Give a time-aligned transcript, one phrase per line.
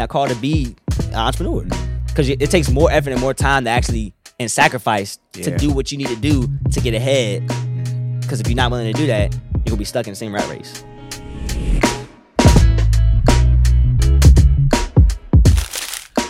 [0.00, 0.74] not called to be
[1.08, 1.62] an entrepreneur
[2.06, 5.92] because it takes more effort and more time to actually and sacrifice to do what
[5.92, 7.46] you need to do to get ahead.
[8.22, 10.34] Because if you're not willing to do that, you're gonna be stuck in the same
[10.34, 10.82] rat race.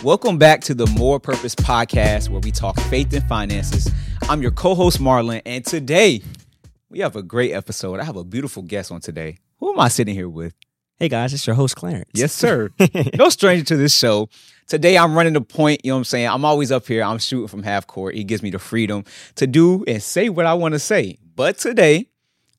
[0.03, 3.89] Welcome back to the More Purpose Podcast, where we talk faith and finances.
[4.23, 6.21] I'm your co-host Marlon, and today
[6.89, 8.01] we have a great episode.
[8.01, 9.37] I have a beautiful guest on today.
[9.59, 10.55] Who am I sitting here with?
[11.01, 12.11] Hey guys, it's your host Clarence.
[12.13, 12.69] Yes, sir.
[13.17, 14.29] no stranger to this show.
[14.67, 16.27] Today I'm running the point, you know what I'm saying?
[16.27, 17.01] I'm always up here.
[17.01, 18.13] I'm shooting from half court.
[18.13, 19.03] He gives me the freedom
[19.37, 21.17] to do and say what I want to say.
[21.35, 22.05] But today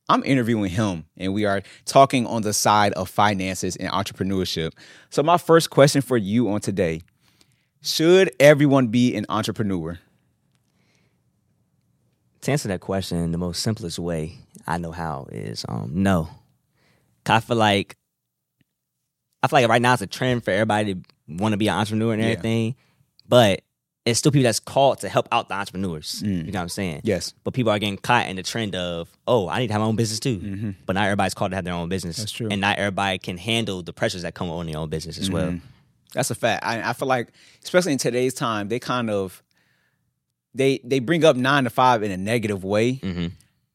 [0.09, 4.73] I'm interviewing him and we are talking on the side of finances and entrepreneurship.
[5.09, 6.99] So my first question for you on today,
[7.81, 9.99] should everyone be an entrepreneur?
[12.41, 16.27] to answer that question, the most simplest way I know how is um no.
[17.25, 17.95] I feel like
[19.43, 21.75] I feel like right now it's a trend for everybody to want to be an
[21.75, 22.29] entrepreneur and Yeah.
[22.29, 22.75] everything,
[23.27, 23.61] but
[24.05, 26.21] it's still people that's called to help out the entrepreneurs.
[26.25, 26.45] You mm.
[26.47, 27.01] know what I'm saying?
[27.03, 27.33] Yes.
[27.43, 29.87] But people are getting caught in the trend of, oh, I need to have my
[29.87, 30.39] own business too.
[30.39, 30.71] Mm-hmm.
[30.85, 32.17] But not everybody's called to have their own business.
[32.17, 32.47] That's true.
[32.51, 35.51] And not everybody can handle the pressures that come on their own business as well.
[35.51, 35.65] Mm-hmm.
[36.13, 36.65] That's a fact.
[36.65, 37.29] I, I feel like,
[37.63, 39.41] especially in today's time, they kind of
[40.53, 42.95] they they bring up nine to five in a negative way.
[42.95, 43.31] Mhm.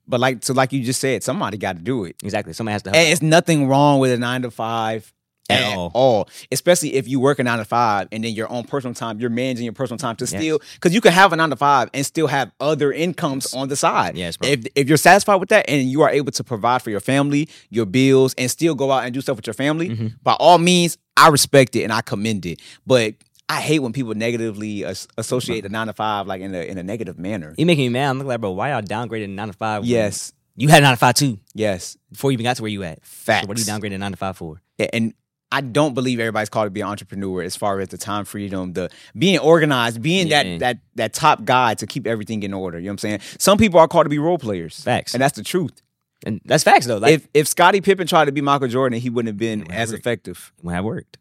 [0.07, 2.17] But like so, like you just said, somebody got to do it.
[2.23, 2.53] Exactly.
[2.53, 2.97] Somebody has to help.
[2.97, 5.13] And it's nothing wrong with a nine to five
[5.51, 5.91] At at, all.
[5.95, 6.29] all.
[6.53, 9.31] Especially if you work a nine to five and then your own personal time, you're
[9.31, 10.31] managing your personal time to Yes.
[10.31, 13.69] still because you can have a nine to five and still have other incomes on
[13.69, 14.17] the side.
[14.17, 14.49] Yes, bro.
[14.51, 17.49] If if you're satisfied with that and you are able to provide for your family,
[17.71, 20.07] your bills, and still go out and do stuff with your family, Mm-hmm.
[20.23, 22.61] by all means, I respect it and I commend it.
[22.87, 23.15] But
[23.49, 26.77] I hate when people negatively as- associate the nine to five like in a in
[26.77, 27.55] a negative manner.
[27.57, 28.11] you making me mad.
[28.11, 29.87] I'm like, bro, why y'all downgraded nine to five?
[29.87, 32.83] Yes, You had nine to five too yes, before you even got to where you
[32.83, 33.03] at.
[33.03, 33.45] facts.
[33.45, 34.61] So what are you downgrading nine to five for?
[34.93, 35.15] And
[35.51, 38.75] I don't believe everybody's called to be an entrepreneur as far as the time freedom,
[38.75, 40.43] the being organized, being Yeah.
[40.43, 42.79] that that that top guy to keep everything in order.
[42.79, 43.21] You know what I'm saying?
[43.39, 44.83] Some people are called to be role players.
[44.83, 45.15] Facts.
[45.15, 45.81] And that's the truth.
[46.27, 46.99] And that's facts though.
[46.99, 49.75] Like if if Scottie Pippen tried to be Michael Jordan, he wouldn't have been Wouldn't
[49.79, 50.01] as worked.
[50.01, 50.53] effective.
[50.61, 51.17] when I worked.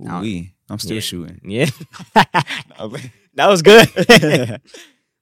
[0.00, 0.54] Ooh-wee.
[0.70, 1.00] I'm still Yeah.
[1.00, 1.40] shooting.
[1.44, 1.66] Yeah.
[2.14, 3.88] that was good.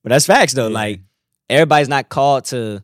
[0.02, 0.68] but that's facts though.
[0.68, 1.00] Like
[1.48, 2.82] everybody's not called to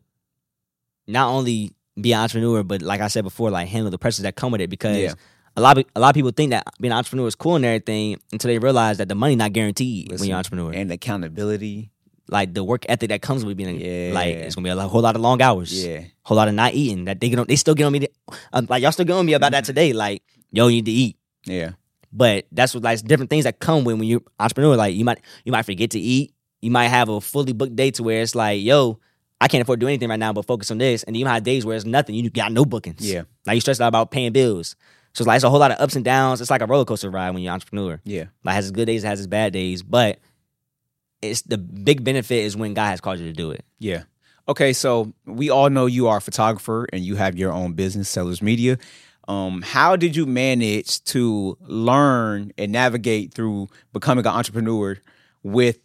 [1.06, 4.36] not only be an entrepreneur, but like I said before, like handle the pressures that
[4.36, 5.14] come with it because Yeah.
[5.56, 7.64] a lot of a lot of people think that being an entrepreneur is cool and
[7.64, 10.72] everything until they realize that the money not guaranteed when you're an entrepreneur.
[10.72, 11.90] And accountability.
[12.30, 14.12] like the work ethic that comes with being Yeah.
[14.12, 15.72] like it's gonna be a whole lot of long hours.
[15.72, 16.02] Yeah.
[16.24, 17.06] Whole lot of not eating.
[17.06, 18.10] That they get on they still get on me to-
[18.52, 19.94] um, like y'all still get on me about that today.
[19.94, 20.22] Like,
[20.52, 21.16] yo, you need to eat.
[21.46, 21.70] Yeah.
[22.12, 24.76] But that's what like different things that come when when you're entrepreneur.
[24.76, 26.34] Like you might you might forget to eat.
[26.60, 28.98] You might have a fully booked day to where it's like, yo,
[29.40, 31.02] I can't afford to do anything right now but focus on this.
[31.04, 32.14] And you have days where it's nothing.
[32.14, 33.08] You got no bookings.
[33.08, 33.22] Yeah.
[33.46, 34.76] Like you stressed out about paying bills.
[35.14, 36.40] So it's like it's a whole lot of ups and downs.
[36.40, 38.00] It's like a roller coaster ride when you're an entrepreneur.
[38.04, 38.26] Yeah.
[38.44, 39.82] Like has its good days, it has its bad days.
[39.82, 40.18] But
[41.22, 43.64] it's the big benefit is when God has called you to do it.
[43.78, 44.04] Yeah.
[44.48, 48.08] Okay, so we all know you are a photographer and you have your own business,
[48.08, 48.78] Sellers Media.
[49.26, 54.96] Um, how did you manage to learn and navigate through becoming an entrepreneur
[55.42, 55.78] with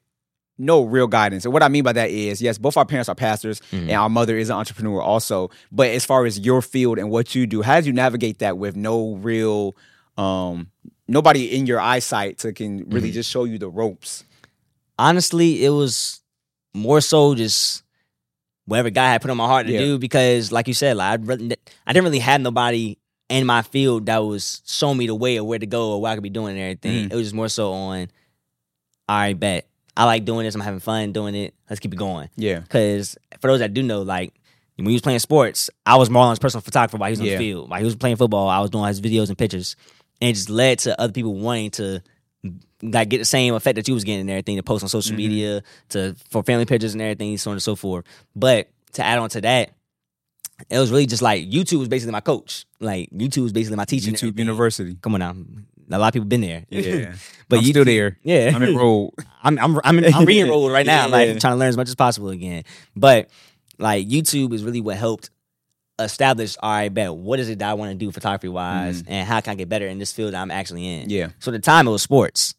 [0.64, 1.46] no real guidance?
[1.46, 4.10] And what I mean by that is, yes, both our parents are pastors and our
[4.10, 5.50] mother is an entrepreneur also.
[5.72, 8.58] But as far as your field and what you do, how did you navigate that
[8.58, 9.76] with no real
[10.18, 10.68] um
[11.08, 14.24] nobody in your eyesight to can really just show you the ropes?
[15.00, 16.22] honestly, it was
[16.74, 17.84] more so just
[18.66, 19.80] whatever God had put on my heart to Yeah.
[19.80, 22.98] do because, like you said, like I, really, I didn't really have nobody
[23.30, 26.12] in my field that was showing me the way of where to go or what
[26.12, 27.10] I could be doing and everything.
[27.10, 27.12] Mhm.
[27.12, 28.08] It was just more so on,
[29.10, 29.68] all right, bet.
[29.96, 30.56] I like doing this.
[30.56, 31.54] I'm having fun doing it.
[31.70, 32.30] Let's keep it going.
[32.36, 32.60] Yeah.
[32.60, 34.34] Because for those that do know, like
[34.76, 37.38] when he was playing sports, I was Marlon's personal photographer while he was on Yeah.
[37.38, 37.70] the field.
[37.70, 39.76] While he was playing football, I was doing his videos and pictures.
[40.22, 42.02] And it just led to other people wanting to
[42.82, 45.14] like get the same effect that you was getting and everything to post on social
[45.14, 45.18] Mhm.
[45.18, 48.04] media, to for family pictures and everything, so on and so forth.
[48.36, 49.72] But to add on to that,
[50.70, 52.66] it was really just like YouTube was basically my coach.
[52.80, 54.12] Like YouTube was basically my teacher.
[54.12, 54.38] YouTube.
[54.38, 54.98] University.
[55.02, 55.36] Come on now.
[55.92, 56.66] A lot of people been there.
[56.70, 57.16] Yeah.
[57.50, 58.18] but I'm you still there.
[58.24, 58.52] Yeah.
[58.56, 59.14] I'm enrolled.
[59.44, 61.40] I'm I'm I'm, I'm re-enrolled right now, like Yeah.
[61.40, 62.64] trying to learn as much as possible again.
[62.96, 63.30] But
[63.78, 65.30] like YouTube is really what helped
[66.00, 66.56] establish.
[66.62, 69.42] All right, bet what is it that I want to do photography wise, and how
[69.42, 71.02] can I get better in this field that I'm actually in?
[71.04, 71.10] Mm-hmm.
[71.12, 71.28] Yeah.
[71.40, 72.56] So at the time it was sports.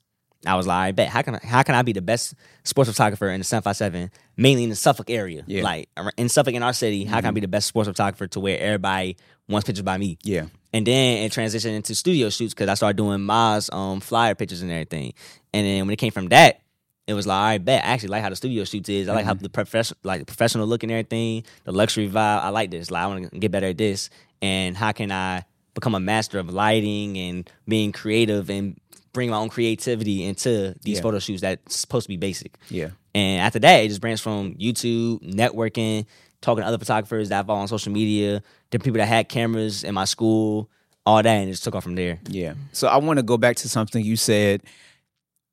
[0.47, 2.91] I was like, I bet how can I, how can I be the best sports
[2.91, 5.59] photographer in the 757, mainly in the Suffolk area, Yeah.
[5.59, 5.65] Mm-hmm.
[6.05, 7.05] like in Suffolk in our city?
[7.05, 9.17] How can I be the best sports photographer to where everybody
[9.49, 10.19] wants pictures by me?
[10.23, 10.47] Yeah.
[10.73, 14.61] And then it transitioned into studio shoots because I started doing Ma's um, flyer pictures
[14.63, 15.13] and everything.
[15.53, 16.61] And then when it came from that,
[17.07, 17.85] it was like, all right, bet.
[17.85, 19.09] I actually like how the studio shoots is.
[19.09, 22.43] I like how the professional, like the professional look and everything, the luxury vibe.
[22.43, 22.91] I like this.
[22.91, 24.11] Like I want to get better at this.
[24.43, 25.45] And how can I
[25.75, 28.79] become a master of lighting and being creative and
[29.15, 31.03] bring my own creativity into these Yeah.
[31.03, 32.59] photo shoots that's supposed to be basic.
[32.69, 32.91] Yeah.
[33.15, 36.05] And after that, it just branched from YouTube, networking,
[36.43, 39.83] talking to other photographers that I follow on social media, different people that had cameras
[39.83, 40.69] in my school,
[41.07, 42.19] all that, and it just took off from there.
[42.29, 42.55] Yeah.
[42.73, 44.63] So I want to go back to something you said.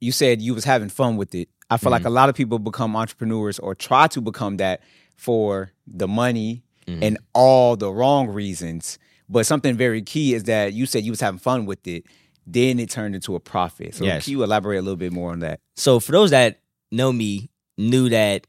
[0.01, 1.47] You said you was having fun with it.
[1.69, 2.07] I feel like mm-hmm.
[2.07, 4.81] a lot of people become entrepreneurs or try to become that
[5.15, 7.03] for the money mm-hmm.
[7.03, 8.97] and all the wrong reasons.
[9.29, 12.03] But something very key is that you said you was having fun with it.
[12.47, 13.95] Then it turned into a profit.
[13.95, 14.25] So Yes.
[14.25, 15.59] can you elaborate a little bit more on that?
[15.75, 16.59] So for those that
[16.91, 18.47] know me, knew that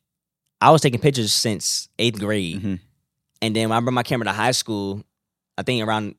[0.60, 2.62] I was taking pictures since eighth grade.
[2.62, 2.80] Mhm.
[3.40, 5.02] And then when I brought my camera to high school,
[5.58, 6.14] I think around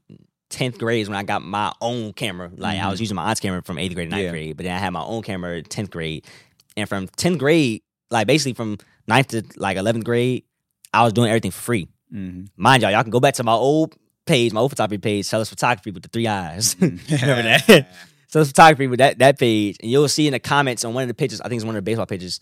[0.50, 2.52] 10th grade is when I got my own camera.
[2.56, 4.30] Like I was using my aunt's camera from eighth grade to ninth Yeah.
[4.32, 6.26] grade, but then I had my own camera at 10th grade.
[6.78, 7.82] And from 10th grade,
[8.12, 8.78] like basically from
[9.08, 10.44] ninth to like 11th grade,
[10.94, 11.88] I was doing everything for free.
[12.14, 12.48] Mhm.
[12.56, 15.50] Mind y'all, y'all can go back to my old page, my old photography page, Sellers
[15.50, 16.76] Photography with the three eyes.
[16.80, 17.16] Mm-hmm.
[17.26, 17.88] Remember that?
[18.28, 21.08] Sellers Photography with that that page, and you'll see in the comments on one of
[21.08, 21.40] the pictures.
[21.42, 22.40] I think it's one of the baseball pictures.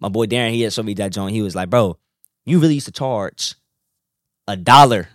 [0.00, 1.32] My boy Darren, he had showed me that joint.
[1.34, 1.98] He was like, "Bro,
[2.44, 3.54] you really used to charge
[4.48, 5.08] a dollar.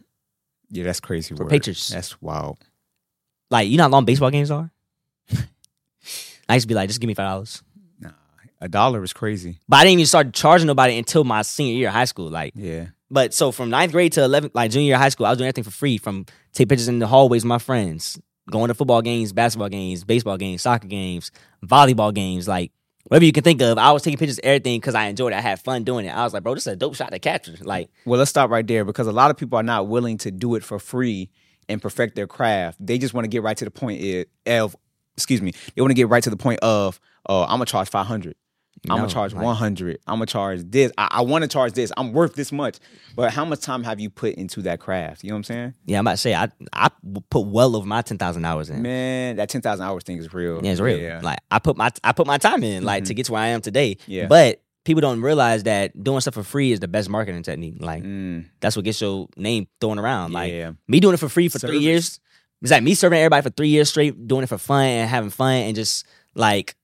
[0.69, 1.33] Yeah, that's crazy.
[1.35, 1.49] For word.
[1.49, 1.87] pictures.
[1.89, 2.57] That's wild.
[3.49, 4.69] Like, you know how long baseball games are?
[6.49, 7.63] I used to be like, just give me five dollars.
[7.99, 8.09] Nah,
[8.61, 9.59] a dollar is crazy.
[9.67, 12.29] But I didn't even start charging nobody until my senior year of high school.
[12.29, 12.87] Like, Yeah.
[13.09, 15.63] But so from ninth grade to 11th, like junior high school, I was doing everything
[15.63, 18.19] for free from take pictures in the hallways with my friends,
[18.51, 21.31] going to football games, basketball games, baseball games, soccer games,
[21.65, 22.71] volleyball games, like
[23.05, 23.77] whatever you can think of.
[23.77, 25.37] I was taking pictures of everything because I enjoyed it.
[25.37, 26.09] I had fun doing it.
[26.09, 27.55] I was like, bro, this is a dope shot to capture.
[27.61, 30.31] Like, Well, let's stop right there because a lot of people are not willing to
[30.31, 31.29] do it for free
[31.69, 32.85] and perfect their craft.
[32.85, 34.75] They just want to get right to the point of,
[35.15, 37.89] excuse me, they want to get right to the point of, oh, I'm gonna charge
[37.89, 38.35] 500.
[38.89, 39.99] I'm gonna charge like- 100.
[40.07, 40.91] I'm gonna charge this.
[40.97, 41.91] I, I want to charge this.
[41.97, 42.77] I'm worth this much.
[43.15, 45.23] But how much time have you put into that craft?
[45.23, 45.73] You know what I'm saying?
[45.85, 46.89] yeah, I'm about to say, I I
[47.29, 48.81] put well over my 10,000 hours in.
[48.81, 50.61] Man, that 10,000 hours thing is real.
[50.63, 50.99] Yeah, it's real.
[50.99, 51.19] Yeah.
[51.23, 53.47] Like I put my I put my time in, like to get to where I
[53.47, 53.95] am today.
[53.95, 54.11] Mm-hmm.
[54.11, 54.27] Yeah.
[54.27, 57.77] But people don't realize that doing stuff for free is the best marketing technique.
[57.79, 60.31] Like Mm, that's what gets your name thrown around.
[60.33, 60.71] Like yeah.
[60.87, 62.19] me doing it for free for three years.
[62.61, 65.29] It's like me serving everybody for three years straight, doing it for fun and having
[65.29, 66.75] fun and just like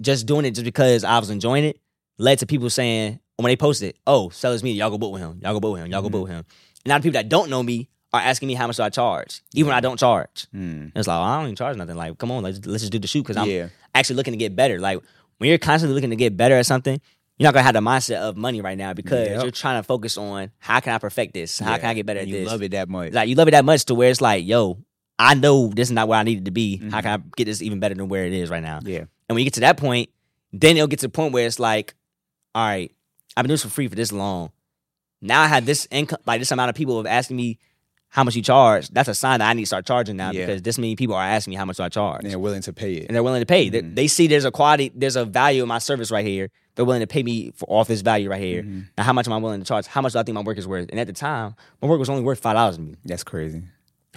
[0.00, 1.78] just doing it just because I was enjoying it
[2.18, 5.40] led to people saying when they posted, "Oh, sellers media, y'all go book with him,
[5.42, 6.44] y'all go book with him, y'all go book with him."
[6.84, 8.90] And now the people that don't know me are asking me how much do I
[8.90, 10.46] charge, even when I don't charge.
[10.54, 10.92] Mm.
[10.96, 11.96] It's like I don't even charge nothing.
[11.96, 13.68] Like, come on, let's let's just do the shoot because I'm Yeah.
[13.94, 14.78] actually looking to get better.
[14.80, 15.00] Like
[15.38, 17.00] when you're constantly looking to get better at something,
[17.38, 19.42] you're not gonna have the mindset of money right now because Yep.
[19.42, 21.58] you're trying to focus on how can I perfect this?
[21.58, 22.48] How can I get better at you this?
[22.48, 23.12] love it that much.
[23.12, 24.78] Like you love it that much to where it's like, yo,
[25.18, 26.78] I know this is not where I needed to be.
[26.78, 26.90] Mm-hmm.
[26.90, 28.80] How can I get this even better than where it is right now?
[28.84, 29.04] yeah.
[29.30, 30.08] And when you get to that point,
[30.52, 31.94] then it'll get to the point where it's like,
[32.52, 32.90] all right,
[33.36, 34.50] I've been doing this for free for this long.
[35.22, 37.60] Now I have this income, like this amount of people have asking me
[38.08, 38.88] how much you charge.
[38.88, 40.46] That's a sign that I need to start charging now Yeah.
[40.46, 42.62] because this many people are asking me how much do I charge, And they're willing
[42.62, 43.06] to pay it.
[43.06, 43.68] and they're willing to pay.
[43.68, 43.94] They, Mhm.
[43.94, 46.50] they see there's a quality, there's a value in my service right here.
[46.74, 48.64] They're willing to pay me for off this value right here.
[48.64, 48.86] Mhm.
[48.98, 49.86] Now, how much am I willing to charge?
[49.86, 50.88] How much do I think my work is worth?
[50.90, 52.96] And at the time, my work was only worth five dollars to me.
[53.04, 53.62] That's crazy.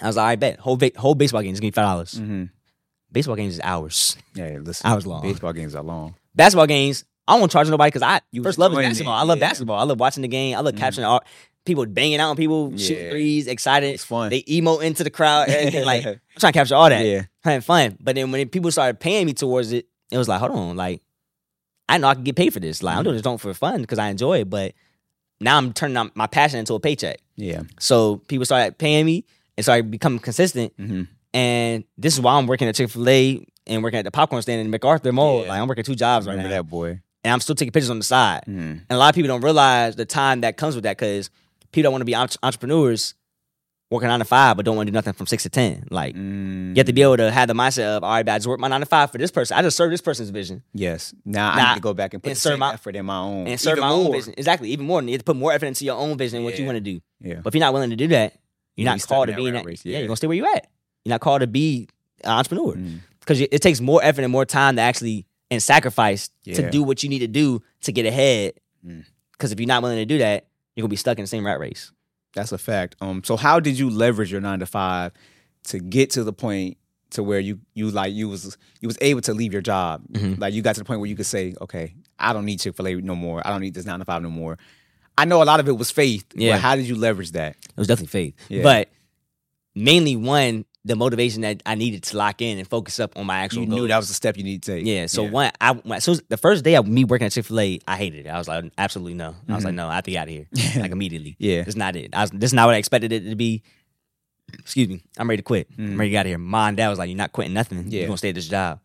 [0.01, 2.16] I was like, I bet whole ba- whole baseball game just give me five dollars.
[2.16, 2.45] Mm-hmm.
[3.13, 4.18] Baseball games is hours.
[4.36, 4.86] Yeah, listen.
[4.86, 5.21] Hours long.
[5.21, 6.15] Baseball games are long.
[6.36, 9.13] Basketball games, I won't charge nobody because I You first love basketball.
[9.13, 9.48] it, I love yeah.
[9.48, 9.80] basketball.
[9.80, 10.57] I love watching the game.
[10.57, 10.80] I love Mhm.
[10.80, 11.21] capturing all
[11.65, 13.10] people banging out on people, shooting Yeah.
[13.12, 13.94] threes, excited.
[13.94, 14.30] It's fun.
[14.31, 15.48] They emo into the crowd.
[15.48, 17.06] Like I'm trying to capture all that.
[17.06, 17.24] Yeah.
[17.44, 17.98] Having fun.
[18.01, 21.02] But then when people started paying me towards it, it was like, hold on, like
[21.87, 22.81] I know I can get paid for this.
[22.83, 24.73] Like I'm doing this for fun because I enjoy it, but
[25.40, 27.19] now I'm turning my passion into a paycheck.
[27.35, 27.61] Yeah.
[27.80, 29.23] So people started paying me
[29.56, 30.76] and started becoming consistent.
[30.78, 31.04] Mm-hmm.
[31.33, 34.42] And this is why I'm working at Chick Fil A and working at the popcorn
[34.42, 35.42] stand in MacArthur Mall.
[35.44, 35.49] Yeah.
[35.49, 36.99] Like I'm working two jobs right Remember now, that boy.
[37.23, 38.44] and I'm still taking pictures on the side.
[38.47, 38.54] Mm.
[38.54, 41.30] And a lot of people don't realize the time that comes with that because
[41.71, 43.16] people don't want to be entre- entrepreneurs
[43.90, 45.87] working nine to five, but don't want to do nothing from six to ten.
[45.92, 46.69] Like Mm.
[46.69, 48.59] you have to be able to have the mindset of, all right, I just work
[48.59, 49.56] my nine to five for this person.
[49.57, 51.13] I just serve this person's vision Yes.
[51.25, 53.18] Now I Nah, need to go back and put and serve my- effort in my
[53.18, 53.47] own.
[53.47, 54.13] and serve Even my own more.
[54.16, 54.33] vision.
[54.37, 55.02] Exactly, even more.
[55.02, 56.81] You have to put more effort into your own vision and what you want to
[56.81, 56.99] do.
[57.21, 57.35] Yeah.
[57.44, 58.33] But if you're not willing to do that,
[58.75, 59.66] you're Yeah, not called to be in that.
[59.66, 59.94] race, Yeah.
[59.94, 59.97] yeah.
[59.99, 60.68] you're gonna stay where you at.
[61.06, 61.88] You're not called to be
[62.24, 63.00] an entrepreneur Mm.
[63.19, 66.56] because it takes more effort and more time to actually and sacrifice Yeah.
[66.56, 68.54] to do what you need to do to get ahead.
[68.86, 69.06] Mm.
[69.33, 71.45] Because if you're not willing to do that, you're gonna be stuck in the same
[71.45, 71.92] rat race.
[72.33, 72.95] That's a fact.
[73.02, 73.22] Um.
[73.24, 75.12] So how did you leverage your nine to five
[75.66, 76.78] to get to the point
[77.12, 80.02] to where you you like you was you was able to leave your job?
[80.14, 80.40] Mhm.
[80.40, 82.76] Like you got to the point where you could say, okay, I don't need Chick
[82.76, 83.45] Fil A no more.
[83.45, 84.57] I don't need this nine to five no more.
[85.18, 86.26] I know a lot of it was faith.
[86.33, 86.54] Yeah.
[86.54, 87.52] But how did you leverage that?
[87.69, 88.64] It was definitely faith, Yeah.
[88.64, 88.90] but
[89.76, 93.40] mainly one the motivation that I needed to lock in and focus up on my
[93.40, 93.61] actual.
[93.61, 93.81] You goals.
[93.81, 94.85] knew that was the step you need to take.
[94.85, 95.06] Yeah.
[95.06, 97.80] So one, I when, so the first day of me working at Chick Fil A,
[97.87, 98.30] I hated it.
[98.30, 99.35] I was like, absolutely no.
[99.47, 100.47] I was like, no, I have to get out of here,
[100.81, 101.31] like immediately.
[101.31, 101.44] Mm-hmm.
[101.45, 101.63] Yeah.
[101.66, 102.13] It's not it.
[102.13, 103.63] I was, this is not what I expected it to be.
[104.54, 105.69] excuse me, I'm ready to quit.
[105.78, 106.37] I'm ready to get out of here.
[106.37, 107.85] Mom and dad was like, you're not quitting nothing.
[107.87, 107.99] Yeah.
[108.02, 108.80] You're gonna stay at this job.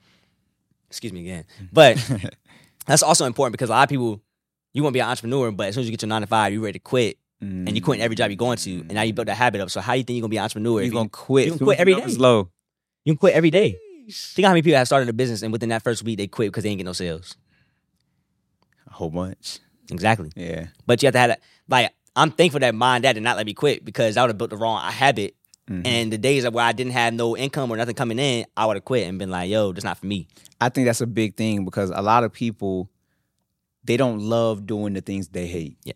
[0.88, 1.44] Excuse me again.
[1.72, 1.96] But
[2.86, 4.22] that's also important because a lot of people,
[4.72, 6.28] you want to be an entrepreneur, but as soon as you get your nine to
[6.28, 7.18] five, you're ready to quit.
[7.40, 9.70] And you quit every job you're going to, and now you built that habit up.
[9.70, 10.82] So how you think you're gonna be an entrepreneur?
[10.82, 11.46] You're gonna quit.
[11.46, 12.04] you can quit every day.
[12.16, 12.50] Low.
[13.04, 13.78] You can quit every day.
[14.10, 16.48] Think how many people have started a business and within that first week they quit
[16.48, 17.36] because they ain't get no sales.
[18.88, 19.60] A whole bunch.
[19.90, 20.32] Exactly.
[20.34, 20.68] Yeah.
[20.86, 21.42] But you have to have that.
[21.68, 24.38] Like I'm thankful that and dad did not let me quit because I would have
[24.38, 25.34] built the wrong habit.
[25.70, 25.86] Mm-hmm.
[25.86, 28.76] And the days where I didn't have no income or nothing coming in, I would
[28.76, 30.26] have quit and been like, "Yo, that's not for me."
[30.60, 32.90] I think that's a big thing because a lot of people
[33.84, 35.76] they don't love doing the things they hate.
[35.84, 35.92] Yeah,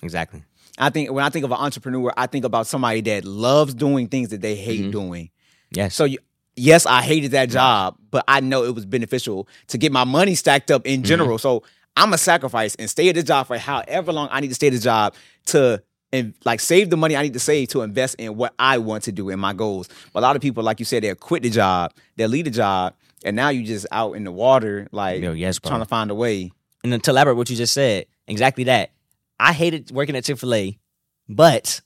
[0.00, 0.44] exactly.
[0.80, 4.08] I think when I think of an entrepreneur, I think about somebody that loves doing
[4.08, 4.92] things that they hate Mhm.
[4.92, 5.30] doing.
[5.70, 5.94] Yes.
[5.94, 6.18] So you,
[6.56, 10.34] yes, I hated that job, but I know it was beneficial to get my money
[10.34, 11.38] stacked up in general.
[11.38, 11.62] So
[11.96, 14.68] I'm a sacrifice and stay at this job for however long I need to stay
[14.68, 15.14] at the job
[15.46, 15.82] to
[16.12, 19.04] and like save the money I need to save to invest in what I want
[19.04, 19.88] to do in my goals.
[20.12, 22.50] But a lot of people, like you said, they'll quit the job, they'll leave the
[22.50, 22.94] job,
[23.24, 25.68] and now you just out in the water, like Yo, yes, bro.
[25.68, 26.50] trying to find a way.
[26.82, 28.90] and then to elaborate what you just said, exactly that.
[29.40, 30.78] I hated working at Chick Fil A,
[31.28, 31.80] but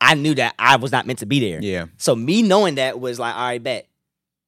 [0.00, 1.60] I knew that I was not meant to be there.
[1.62, 1.86] Yeah.
[1.96, 3.88] So me knowing that was like, all right, bet.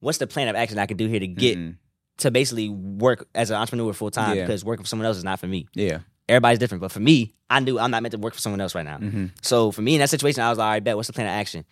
[0.01, 1.75] What's the plan of action I can do here to get Mhm.
[2.19, 4.37] to basically work as an entrepreneur full time?
[4.37, 4.43] Yeah.
[4.45, 5.67] Because working for someone else is not for me.
[5.73, 5.99] Yeah.
[6.29, 8.75] Everybody's different, but for me, I knew I'm not meant to work for someone else
[8.75, 8.97] right now.
[8.99, 10.95] hmm So for me in that situation, I was like, all right, bet.
[10.95, 11.65] What's the plan of action?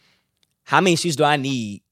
[0.64, 1.84] How many shoes do I need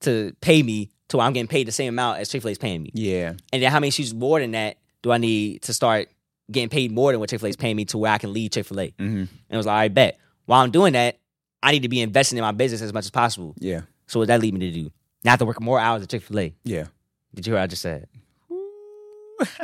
[0.00, 2.52] to pay me to where I'm getting paid the same amount as Chick Fil A
[2.52, 2.90] is paying me?
[2.92, 3.34] Yeah.
[3.52, 6.08] And then how many shoes more than that do I need to start
[6.50, 8.32] getting paid more than what Chick Fil A is paying me to where I can
[8.32, 8.94] leave Chick Fil A?
[8.98, 10.18] hmm And it was like, all right, bet.
[10.46, 11.18] While I'm doing that,
[11.62, 13.54] I need to be investing in my business as much as possible.
[13.58, 13.82] Yeah.
[14.06, 14.90] So what that lead me to do?
[15.24, 16.54] Now I have to work more hours at Chick Fil A.
[16.64, 16.86] Yeah.
[17.34, 18.08] Did you hear what I just said?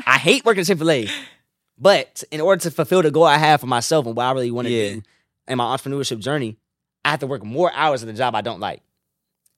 [0.06, 1.08] I hate working at Chick Fil A,
[1.78, 4.50] but in order to fulfill the goal I have for myself and what I really
[4.50, 4.94] want to Yeah.
[4.94, 5.02] do
[5.48, 6.56] in my entrepreneurship journey,
[7.04, 8.82] I have to work more hours at the job I don't like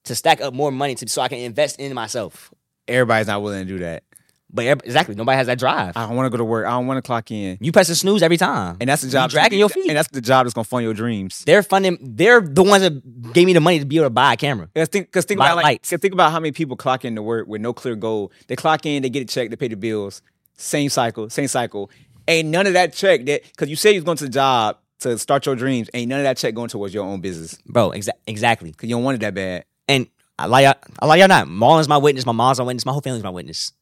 [0.05, 2.53] to stack up more money to, so I can invest in myself.
[2.89, 4.05] Everybody's not willing to do that.
[4.53, 5.97] But exactly, nobody has that drive.
[5.97, 6.67] I don't want to go to work.
[6.67, 7.59] I don't want to clock in.
[7.61, 9.29] You press the snooze every time, And that's the job.
[9.31, 9.89] dragging your feet.
[9.89, 11.43] And that's the job that's gonna fund your dreams.
[11.47, 11.99] they're funding.
[12.01, 14.69] They're the ones that gave me the money to be able to buy a camera.
[14.73, 15.91] Because think, cause think Lot about like, lights.
[15.91, 18.31] 'cause think about how many people clock in to work with no clear goal.
[18.47, 20.23] They clock in, they get a check, they pay the bills.
[20.57, 21.91] Same cycle, same cycle.
[22.29, 24.79] Ain't none of that check that because you said you was going to the job
[25.01, 25.91] to start your dreams.
[25.93, 28.71] Ain't none of that check going towards your own business Bro, exa- exactly.
[28.71, 29.65] because you don't want it that bad.
[29.89, 30.07] And
[30.39, 30.67] I like
[31.01, 31.49] I like y'all not.
[31.49, 32.25] Marlon's my witness.
[32.25, 32.87] My mom's my witness.
[32.87, 33.73] My whole family's my witness.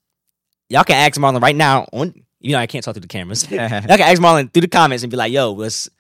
[0.68, 1.86] Y'all can ask Marlon right now.
[1.92, 3.42] On you know I can't talk through the cameras.
[3.50, 5.90] y'all can ask Marlon through the comments and be like, "Yo, was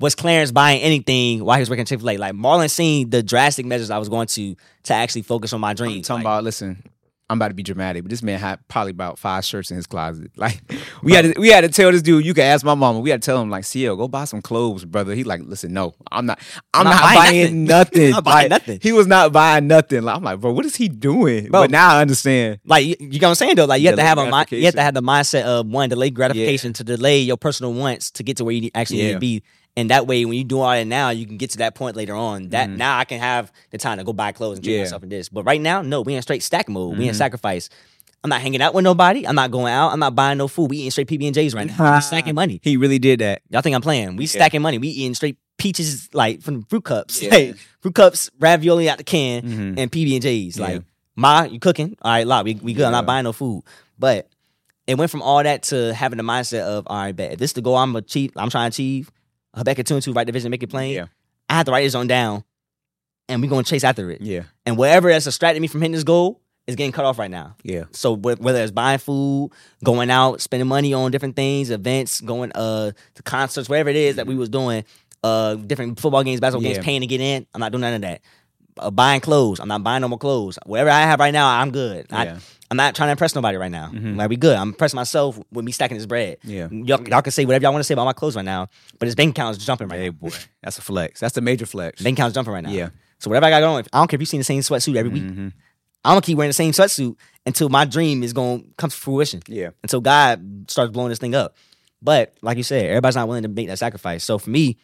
[0.00, 3.22] was Clarence buying anything while he was working Chick Fil A?" Like Marlon seen the
[3.22, 6.06] drastic measures I was going to to actually focus on my I'm dreams.
[6.06, 6.82] talking Like, about listen.
[7.30, 9.86] I'm about to be dramatic, but this man had probably about five shirts in his
[9.86, 10.30] closet.
[10.42, 10.60] Like
[11.04, 12.26] we had to, we had to tell this dude.
[12.26, 12.98] You can ask my mama.
[13.00, 15.14] We had to tell him like, CL, go buy some clothes, brother.
[15.14, 16.40] He like, listen, no, I'm not.
[16.74, 18.02] I'm, I'm not, not buying nothing.
[18.06, 18.78] I'm not buying Like, nothing.
[18.82, 20.02] He was not buying nothing.
[20.02, 21.44] Like, I'm like, bro, what is he doing?
[21.48, 21.62] Bro.
[21.62, 22.58] But now I understand.
[22.64, 23.66] like you, you know what I'm saying though.
[23.66, 26.10] Like you have to have a you have to have the mindset of one delay
[26.10, 29.42] gratification to delay your personal wants to get to where you actually need to be.
[29.76, 31.96] And that way, when you do all that now, you can get to that point
[31.96, 32.50] later on.
[32.50, 34.76] That now I can have the time to go buy clothes and treat Mm-hmm.
[34.78, 34.82] Yeah.
[34.82, 34.86] Mm-hmm.
[34.88, 35.28] myself in this.
[35.30, 36.98] But right now, no, we in straight stack mode.
[36.98, 37.70] We in sacrifice.
[38.24, 39.26] I'm not hanging out with nobody.
[39.26, 39.88] I'm not going out.
[39.92, 40.70] I'm not buying no food.
[40.70, 41.96] We eating straight PB and J's right now.
[41.96, 42.60] We stacking money.
[42.62, 43.42] He really did that.
[43.50, 44.16] Y'all think I'm playing?
[44.16, 44.78] We stacking money.
[44.78, 47.30] We eating straight peaches like from fruit cups, Yeah.
[47.34, 49.74] like fruit cups, ravioli out the can, Mhm.
[49.78, 50.56] and PB and J's.
[50.58, 50.66] Yeah.
[50.66, 50.82] Like,
[51.16, 51.96] ma, you cooking?
[52.02, 52.44] All right, lot.
[52.44, 52.84] We we good.
[52.84, 53.64] I'm not buying no food.
[53.98, 54.28] But
[54.86, 57.50] it went from all that to having the mindset of all right, bet if this
[57.50, 58.32] is the goal I'm achieve.
[58.36, 59.10] I'm trying to achieve.
[59.54, 60.94] Habakkuk two and two, write the vision, make it plain.
[60.94, 61.06] Yeah.
[61.48, 62.44] I have to write this on down,
[63.28, 64.20] and we're gonna chase after it.
[64.22, 64.44] Yeah.
[64.66, 67.56] And whatever that's distracting me from hitting this goal is getting cut off right now.
[67.62, 67.84] Yeah.
[67.92, 69.50] So whether it's buying food,
[69.84, 74.16] going out, spending money on different things, events, going uh to concerts, whatever it is
[74.16, 74.84] that we was doing,
[75.22, 76.74] uh different football games, basketball Yeah.
[76.74, 78.20] games, paying to get in, I'm not doing none of that.
[78.78, 80.58] Uh, buying clothes, I'm not buying no more clothes.
[80.64, 82.06] Whatever I have right now, I'm good.
[82.10, 82.18] Yeah.
[82.18, 82.38] I,
[82.72, 83.90] I'm not trying to impress nobody right now.
[83.92, 84.16] Mhm.
[84.16, 84.56] Like we good.
[84.56, 86.38] I'm impressing myself with me stacking this bread.
[86.42, 86.68] Yeah.
[86.70, 89.04] Y'all, y'all can say whatever y'all want to say about my clothes right now, but
[89.06, 90.12] his bank account is jumping right Hey now.
[90.12, 90.30] boy,
[90.62, 91.20] that's a flex.
[91.20, 92.00] That's the major flex.
[92.00, 92.70] Bank account's jumping right now.
[92.70, 92.88] Yeah.
[93.18, 95.10] So whatever I got going, I don't care if you've seen the same sweatsuit every
[95.10, 95.22] week.
[95.24, 95.52] Mhm.
[96.04, 97.14] I'm gonna keep wearing the same sweatsuit
[97.44, 99.42] until my dream is gonna come to fruition.
[99.46, 99.70] Yeah.
[99.82, 101.54] Until God starts blowing this thing up.
[102.00, 104.24] But like you said, everybody's not willing to make that sacrifice.
[104.24, 104.78] So for me,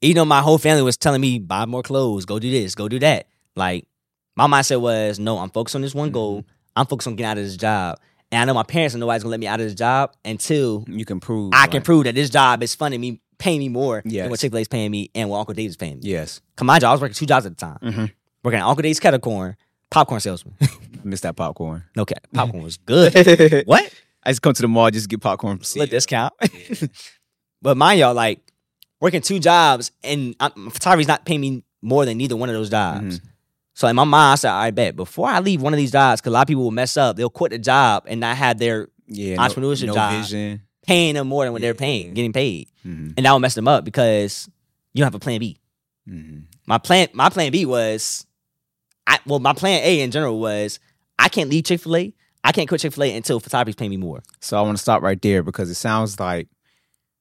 [0.00, 2.88] even though my whole family was telling me buy more clothes, go do this, go
[2.88, 3.26] do that.
[3.56, 3.88] Like
[4.36, 6.44] my mindset was, no, I'm focused on this one goal.
[6.78, 7.98] I'm focused on getting out of this job.
[8.30, 10.84] And I know my parents and nobody's gonna let me out of this job until
[10.86, 11.52] You can prove.
[11.54, 14.50] I can prove that this job is funding me, paying me more than what Chick
[14.52, 16.00] Fil A is paying me and what Uncle Dave's paying me.
[16.04, 16.40] Yes.
[16.56, 17.78] Come mind you, I was working two jobs at the time.
[17.82, 18.12] Mhm.
[18.44, 19.56] Working at Uncle Dave's kettle corn,
[19.90, 20.54] popcorn salesman.
[21.04, 21.84] Miss that popcorn.
[21.96, 23.14] no cap, popcorn was good.
[23.66, 23.92] what?
[24.22, 25.62] I just come to the mall just to get popcorn.
[25.62, 25.86] CL.
[25.86, 26.34] discount.
[27.62, 28.40] but mind y'all, like
[29.00, 32.70] working two jobs and I'm, photography's not paying me more than neither one of those
[32.70, 33.20] jobs.
[33.20, 33.28] Mm-hmm.
[33.78, 36.20] So in my mind, I said, I bet before I leave one of these jobs,
[36.20, 38.58] because a lot of people will mess up, they'll quit the job and not have
[38.58, 40.20] their Yeah, Entrepreneurship no, no job.
[40.24, 40.62] vision.
[40.84, 43.14] paying them more than what they're paying, getting paid, Mhm.
[43.16, 44.48] and that will mess them up because
[44.94, 45.58] you don't have a plan B.
[46.10, 46.46] Mhm.
[46.66, 48.26] My plan, my plan B was,
[49.06, 50.80] I well, my plan A in general was
[51.16, 52.14] I can't leave Chick Fil A.
[52.42, 54.22] I can't quit Chick Fil A until photography's paying me more.
[54.40, 56.48] So I want to stop right there because it sounds like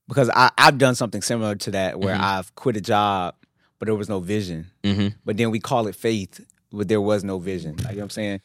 [0.08, 2.22] because I, I've done something similar to that where Mhm.
[2.22, 3.36] I've quit a job,
[3.80, 4.68] but there was no vision.
[4.84, 5.08] Mm-hmm.
[5.26, 7.76] But then we call it faith, but there was no vision.
[7.78, 8.42] Like, you know what I'm saying?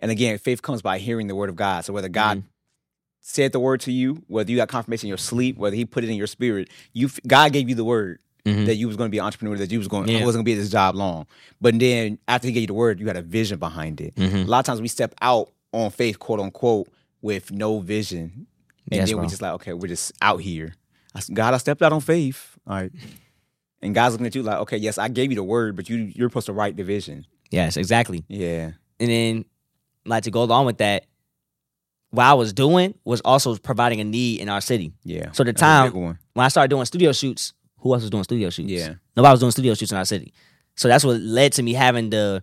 [0.00, 1.84] And again, faith comes by hearing the word of God.
[1.84, 2.46] So whether God Mm-hmm.
[3.20, 6.02] said the word to you, whether you got confirmation in your sleep, whether He put
[6.04, 8.66] it in your spirit, you God gave you the word Mhm.
[8.66, 10.24] that you was going to be an entrepreneur, that you was going, Yeah.
[10.24, 11.26] wasn't going to be at this job long.
[11.60, 14.16] But then after He gave you the word, you had a vision behind it.
[14.16, 14.46] Mhm.
[14.46, 16.88] A lot of times we step out on faith, quote unquote,
[17.20, 18.48] with no vision,
[18.90, 19.24] and Yes, then bro.
[19.24, 20.74] we just like, okay, we're just out here.
[21.32, 22.58] God, I stepped out on faith.
[22.66, 22.90] All right.
[23.82, 25.96] And God's looking at you like, okay, yes, I gave you the word, but you
[26.14, 27.26] you're supposed to write the vision.
[27.50, 28.24] Yes, exactly.
[28.28, 28.72] Yeah.
[29.00, 29.44] And then,
[30.06, 31.06] like to go along with that,
[32.10, 34.92] what I was doing was also providing a need in our city.
[35.04, 35.32] Yeah.
[35.32, 38.70] So the time- When I started doing studio shoots, who else was doing studio shoots?
[38.70, 38.94] Yeah.
[39.16, 40.32] nobody was doing studio shoots in our city.
[40.76, 42.42] So that's what led to me having the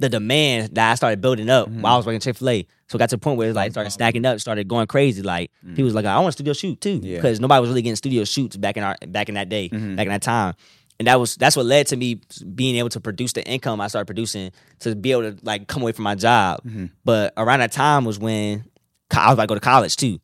[0.00, 1.80] the demand that I started building up Mhm.
[1.80, 2.66] while I was working Chick Fil A.
[2.94, 5.20] So it got to a point where it like started stacking up, started going crazy.
[5.20, 5.70] Like Mm.
[5.70, 7.16] people was like, I want a studio shoot too, Yeah.
[7.16, 9.96] because nobody was really getting studio shoots back in our back in that day, Mhm.
[9.96, 10.54] back in that time.
[11.00, 12.20] And that was that's what led to me
[12.54, 15.82] being able to produce the income I started producing to be able to like come
[15.82, 16.60] away from my job.
[16.64, 16.90] Mhm.
[17.04, 18.62] But around that time was when
[19.10, 20.20] I was about to go to college too.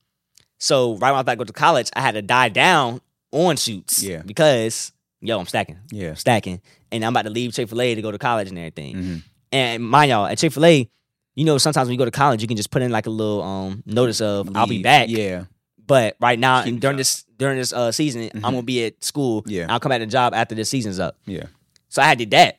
[0.59, 3.01] So right when I was about to go to college, I had to die down
[3.33, 4.01] on shoots.
[4.01, 4.23] Yeah.
[4.25, 6.15] Because yo, I'm stacking Yeah.
[6.15, 6.61] stacking,
[6.93, 8.95] and I'm about to leave Chick Fil A to go to college and everything.
[8.97, 9.23] Mhm.
[9.53, 10.89] And mind y'all, at Chick Fil A,
[11.41, 13.11] you know, sometimes when you go to college, you can just put in like a
[13.11, 15.09] little um notice of I'll be back.
[15.09, 15.45] Yeah.
[15.87, 18.37] But right now, Keep and during this during this uh season, Mhm.
[18.37, 19.43] I'm gonna be at school.
[19.47, 19.67] Yeah.
[19.71, 21.17] I'll come back to the job after the season's up.
[21.25, 21.45] Yeah.
[21.89, 22.59] So I had did that.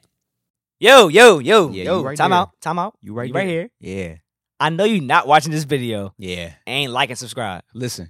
[0.79, 2.39] Yo, yo, yo, Yeah, yo, right time there.
[2.39, 2.95] out, time out.
[3.03, 3.69] You right You right here.
[3.79, 4.15] Yeah.
[4.59, 6.13] I know you not watching this video.
[6.17, 6.53] Yeah.
[6.65, 7.63] Ain't like and subscribe.
[7.75, 8.09] Listen.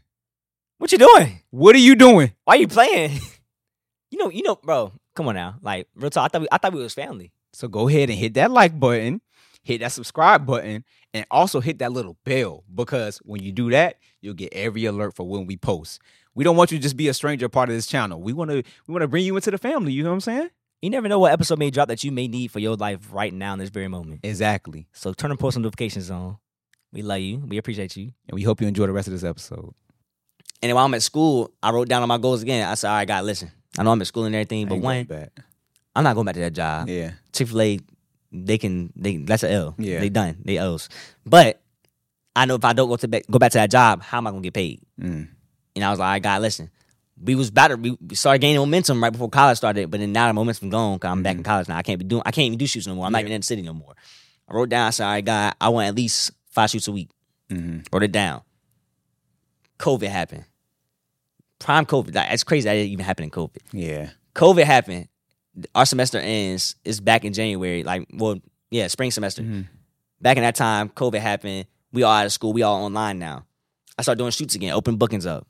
[0.77, 1.41] What you doing?
[1.51, 2.31] What are you doing?
[2.45, 3.19] Why you playing?
[4.11, 4.93] you know, you know, bro.
[5.15, 6.25] Come on now, like real talk.
[6.25, 7.31] I thought we, I thought we was family.
[7.53, 9.21] So go ahead and hit that like button,
[9.63, 13.97] hit that subscribe button, and also hit that little bell because when you do that,
[14.21, 16.01] you'll get every alert for when we post.
[16.33, 18.21] We don't want you to just be a stranger part of this channel.
[18.21, 20.21] We want to we want to bring you into the family, you know what I'm
[20.21, 20.49] saying?
[20.81, 23.31] You never know what episode may drop that you may need for your life right
[23.31, 24.21] now in this very moment.
[24.23, 24.87] Exactly.
[24.93, 26.37] So turn the post notifications on.
[26.91, 27.37] We love you.
[27.37, 28.11] We appreciate you.
[28.27, 29.73] And we hope you enjoy the rest of this episode.
[30.61, 32.67] And while I'm at school, I wrote down on my goals again.
[32.67, 33.51] I said, all right, God, listen.
[33.77, 35.07] I know I'm at school and everything, but one.
[35.95, 36.89] I'm not going back to that job.
[36.89, 37.11] Yeah.
[37.31, 37.79] Chick Fil A,
[38.31, 39.75] they can they that's an L.
[39.77, 39.99] Yeah.
[39.99, 40.37] they done.
[40.43, 40.89] They L's.
[41.25, 41.61] But
[42.35, 44.27] I know if I don't go to back, go back to that job, how am
[44.27, 44.81] I gonna get paid?
[44.99, 45.27] Mm.
[45.75, 46.69] And I was like, all right, God, listen.
[47.23, 47.75] We was better.
[47.77, 50.97] We we started gaining momentum right before college started, but then now the momentum gone.
[50.97, 51.77] Cause I'm back in college now.
[51.77, 52.23] I can't be doing.
[52.25, 53.05] I can't even do shoots no more.
[53.05, 53.25] I'm not Mm-hmm.
[53.27, 53.93] Even in the city no more.
[54.49, 54.87] I wrote down.
[54.87, 57.09] I said, all right, God, I want at least five shoots a week.
[57.49, 57.85] Mhm.
[57.91, 58.41] Wrote it down.
[59.77, 60.45] COVID happened.
[61.59, 62.15] Prime COVID.
[62.15, 63.57] Like, it's crazy that it even happened in COVID.
[63.71, 64.09] Yeah.
[64.33, 65.07] COVID happened.
[65.75, 66.75] Our semester ends.
[66.85, 67.83] It's back in January.
[67.83, 68.37] Like, well,
[68.69, 69.41] yeah, spring semester.
[69.43, 69.67] Mhm.
[70.21, 71.65] Back in that time, COVID happened.
[71.91, 72.53] We all out of school.
[72.53, 73.45] We all online now.
[73.97, 74.73] I started doing shoots again.
[74.73, 75.45] Open bookings up.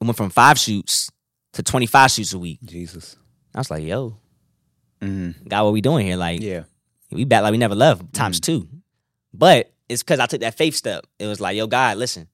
[0.00, 1.10] It went from five shoots
[1.54, 2.58] to twenty five shoots a week.
[2.64, 3.16] Jesus.
[3.54, 4.16] I was like, yo,
[5.00, 5.48] Mhm.
[5.48, 6.16] God, what we doing here?
[6.16, 6.64] Like, Yeah.
[7.10, 8.68] we back like we never left times two.
[9.32, 11.06] But it's because I took that faith step.
[11.18, 12.28] It was like, yo, God, listen,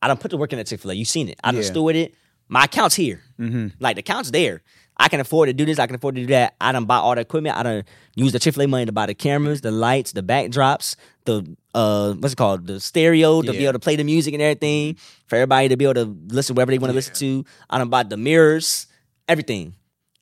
[0.00, 0.94] I don't put the work in at Chick Fil A.
[0.94, 1.38] You seen it.
[1.42, 1.68] I done Yeah.
[1.70, 2.14] stewarded it.
[2.48, 3.22] My account's here.
[3.38, 3.72] Mhm.
[3.80, 4.62] Like the account's there.
[5.00, 5.78] I can afford to do this.
[5.78, 6.56] I can afford to do that.
[6.60, 7.56] I don't buy all the equipment.
[7.56, 10.22] I don't use the Chick Fil A money to buy the cameras, the lights, the
[10.22, 14.34] backdrops, the uh, what's it called, the stereo to be able to play the music
[14.34, 17.44] and everything for everybody to be able to listen wherever they want to listen to.
[17.70, 18.88] I don't buy the mirrors,
[19.28, 19.74] everything,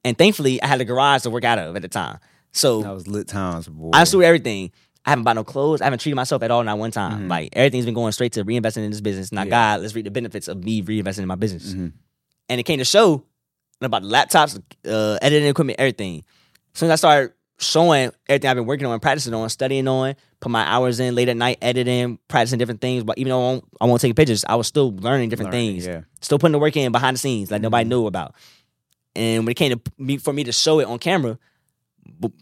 [0.05, 2.19] and thankfully I had a garage to work out of at the time.
[2.53, 3.91] So That was lit times, boy.
[3.95, 4.73] I steward everything.
[5.07, 5.81] I haven't bought no clothes.
[5.81, 7.27] I haven't treated myself at all, not one time.
[7.27, 7.31] Mhm.
[7.31, 9.31] Like everything's been going straight to reinvesting in this business.
[9.33, 9.51] Now, Yeah.
[9.51, 11.73] God, let's reap the benefits of me reinvesting in my business.
[11.73, 11.93] Mhm.
[12.49, 13.23] And it came to show
[13.81, 16.25] about the laptops, uh, editing equipment, everything.
[16.75, 20.15] As soon as I started showing everything I've been working on, practicing on, studying on,
[20.41, 23.05] put my hours in late at night, editing, practicing different things.
[23.05, 25.73] But even though I won't, I won't take pictures, I was still learning different Learning,
[25.75, 25.87] things.
[25.87, 26.01] Yeah.
[26.21, 27.89] Still putting the work in behind the scenes like nobody Mhm.
[27.89, 28.35] knew about.
[29.15, 31.39] And when it came to me for me to show it on camera,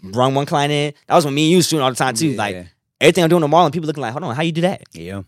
[0.02, 0.94] run one client in.
[1.06, 2.34] That was when me and you shooting all the time too.
[2.34, 2.64] Like Yeah.
[3.00, 4.82] everything I'm doing on Marlon, people looking like, hold on, how you do that?
[4.92, 5.22] Yeah.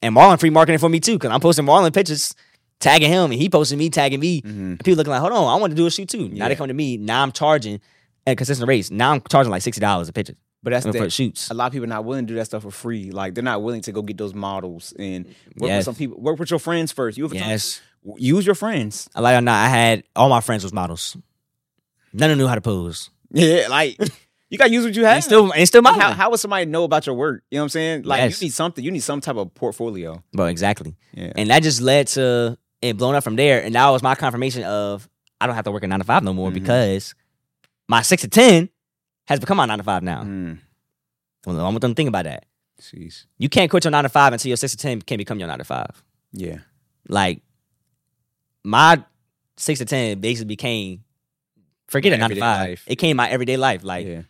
[0.00, 2.34] And Marlon free marketing for me too, because I'm posting Marlon pictures,
[2.82, 4.42] tagging him, and he posted me, tagging me.
[4.42, 4.46] Mhm.
[4.46, 6.28] And people looking like, hold on, I want to do a shoot too.
[6.28, 6.48] Now Yeah.
[6.48, 6.96] they come to me.
[6.98, 7.80] Now I'm charging
[8.26, 8.90] at consistent rates.
[8.90, 11.50] Now I'm charging like sixty dollars a picture But that's for the, shoots.
[11.50, 13.10] a lot of people are not willing to do that stuff for free.
[13.10, 15.24] Like they're not willing to go get those models and
[15.58, 15.78] work Yes.
[15.78, 16.20] with some people.
[16.20, 17.16] Work with your friends first.
[17.18, 17.80] You have a Yes,
[18.16, 19.08] use your friends.
[19.14, 21.16] I like or not, I had all my friends was models.
[22.12, 23.10] None of them knew how to pose.
[23.32, 23.98] Yeah, like
[24.50, 25.14] you gotta use what you have.
[25.16, 26.14] And still, and still Like, modeling.
[26.16, 27.42] how, how would somebody know about your work?
[27.50, 28.02] You know what I'm saying?
[28.02, 28.40] Like Yes.
[28.40, 28.84] you need something.
[28.84, 30.22] You need some type of portfolio.
[30.32, 30.94] Bro, exactly.
[31.14, 31.32] Yeah.
[31.36, 33.62] And that just led to it blowing up from there.
[33.62, 35.08] And that was my confirmation of
[35.40, 36.54] I don't have to work a nine to five no more Mhm.
[36.54, 37.14] because
[37.88, 38.68] my six to ten
[39.26, 40.22] has become my nine to five now.
[40.24, 40.58] Mm,
[41.46, 42.44] Well, I want them to think about that.
[42.80, 43.24] jeez.
[43.38, 45.48] You can't quit your nine to five until your six to ten can become your
[45.48, 46.02] nine to five.
[46.32, 46.58] Yeah.
[47.08, 47.42] Like
[48.64, 49.02] my
[49.56, 51.04] six to ten basically became
[51.88, 52.68] forget it nine to five.
[52.70, 52.84] life.
[52.86, 53.84] It came my everyday life.
[53.84, 54.22] Like yeah.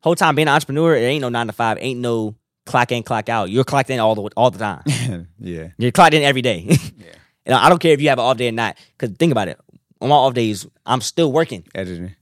[0.00, 2.34] whole time being an entrepreneur, it ain't no nine to five, ain't no
[2.66, 3.50] clock in, clock out.
[3.50, 4.82] You're clocked in all the all the time.
[5.38, 5.68] yeah.
[5.78, 6.66] You're clocked in every day.
[6.98, 7.14] Yeah.
[7.48, 8.76] And I don't care if you have an off day or not.
[8.98, 9.58] Cause think about it.
[10.00, 12.14] On my off days, I'm still working, Editing.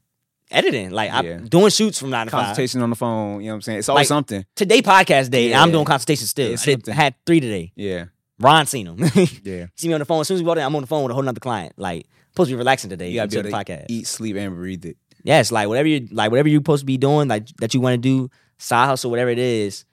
[0.51, 0.91] editing.
[0.93, 2.47] Like I'm doing shoots from nine to five.
[2.47, 3.41] Consultation on the phone.
[3.43, 3.79] You know what I'm saying?
[3.81, 4.47] It's always Like- something.
[4.55, 5.73] Today podcast day, and I'm Yeah.
[5.73, 6.53] doing consultations still.
[6.53, 6.95] It's I did, something.
[6.95, 7.73] had three today.
[7.77, 8.07] Yeah.
[8.39, 8.99] Ron seen them.
[9.45, 9.67] Yeah.
[9.77, 10.21] See me on the phone.
[10.23, 11.73] As soon as we walk in, I'm on the phone with a whole nother client.
[11.77, 13.09] Like supposed to be relaxing today.
[13.11, 13.87] You gotta be until able the podcast.
[13.89, 14.97] eat, sleep, and breathe it.
[15.23, 17.95] Yes, like whatever you like, whatever you're supposed to be doing, like that you want
[17.95, 19.85] to do, side hustle, whatever it is.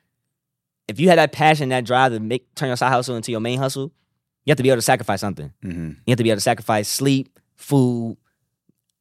[0.87, 3.39] If you had that passion, that drive to make turn your side hustle into your
[3.39, 3.91] main hustle,
[4.45, 5.51] you have to be able to sacrifice something.
[5.63, 5.89] Mm-hmm.
[6.05, 8.17] You have to be able to sacrifice sleep, food,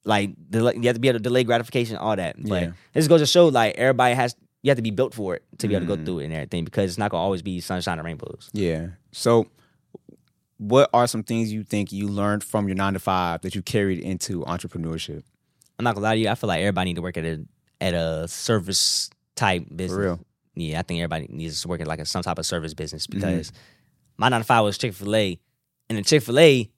[0.04, 2.36] like you have to be able to delay gratification, all that.
[2.42, 2.72] But Yeah.
[2.92, 5.66] this goes to show like everybody has you have to be built for it to
[5.66, 7.98] be able to go through it and everything because it's not gonna always be sunshine
[7.98, 8.48] and rainbows.
[8.52, 8.88] Yeah.
[9.10, 9.48] So,
[10.58, 13.62] what are some things you think you learned from your nine to five that you
[13.62, 15.24] carried into entrepreneurship?
[15.78, 17.44] I'm not gonna lie to you, I feel like everybody need to work at a
[17.80, 19.98] at a service type business.
[19.98, 20.20] real.
[20.54, 23.06] Yeah, I think everybody needs to work at like a, some type of service business
[23.06, 23.20] Mm-hmm.
[24.22, 25.38] My nine to five was Chick fil A,
[25.88, 26.70] and the Chick fil A,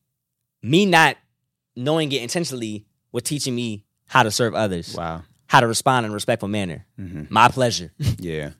[0.63, 1.17] me not
[1.77, 5.23] knowing it intentionally was teaching me how to serve others, Wow.
[5.47, 6.87] how to respond in a respectful manner.
[6.99, 7.25] Mm-hmm.
[7.29, 7.93] My pleasure.
[8.19, 8.51] Yeah.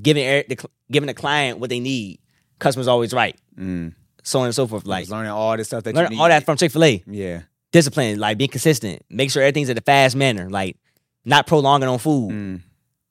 [0.00, 0.56] giving er- the,
[0.90, 2.20] giving the client what they need.
[2.58, 3.38] Customers always right.
[3.58, 3.92] Mm.
[4.22, 4.86] So on and so forth.
[4.86, 6.22] Like learning all this stuff that learn you need.
[6.22, 7.02] all that from Chick Fil A.
[7.06, 7.42] Yeah.
[7.70, 9.02] Discipline, like being consistent.
[9.10, 10.48] Make sure everything's in a fast manner.
[10.48, 10.76] Like
[11.24, 12.30] not prolonging on food.
[12.30, 12.60] Mm.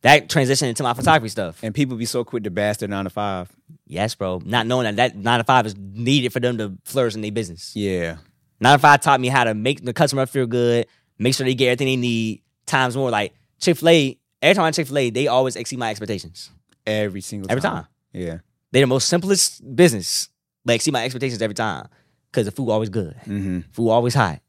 [0.03, 1.59] That transitioned into my photography stuff.
[1.63, 3.51] And people be so quick to bash their nine to five.
[3.85, 4.41] Yes, bro.
[4.43, 7.31] Not knowing that that nine to five is needed for them to flourish in their
[7.31, 7.75] business.
[7.75, 8.17] Yeah.
[8.59, 10.87] Nine to five taught me how to make the customer feel good,
[11.19, 12.41] make sure they get everything they need.
[12.65, 14.17] Times more like Chick Fil A.
[14.41, 16.49] Every time I Chick Fil A, they always exceed my expectations.
[16.87, 17.83] Every single Every time.
[17.83, 17.87] time.
[18.13, 18.37] Yeah.
[18.71, 20.29] They're the most simplest business,
[20.65, 21.87] but exceed my expectations every time.
[22.31, 23.59] Cause the food always good, Mm-hmm.
[23.71, 24.39] food always hot.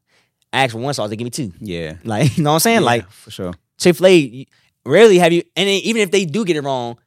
[0.53, 1.51] I ask for one sauce, they give me two.
[1.59, 1.97] Yeah.
[2.03, 2.79] Like you know what I'm saying?
[2.81, 3.53] Yeah, Like for sure.
[3.77, 4.47] Chick Fil A,
[4.85, 5.43] rarely have you.
[5.55, 6.97] And even if they do get it wrong,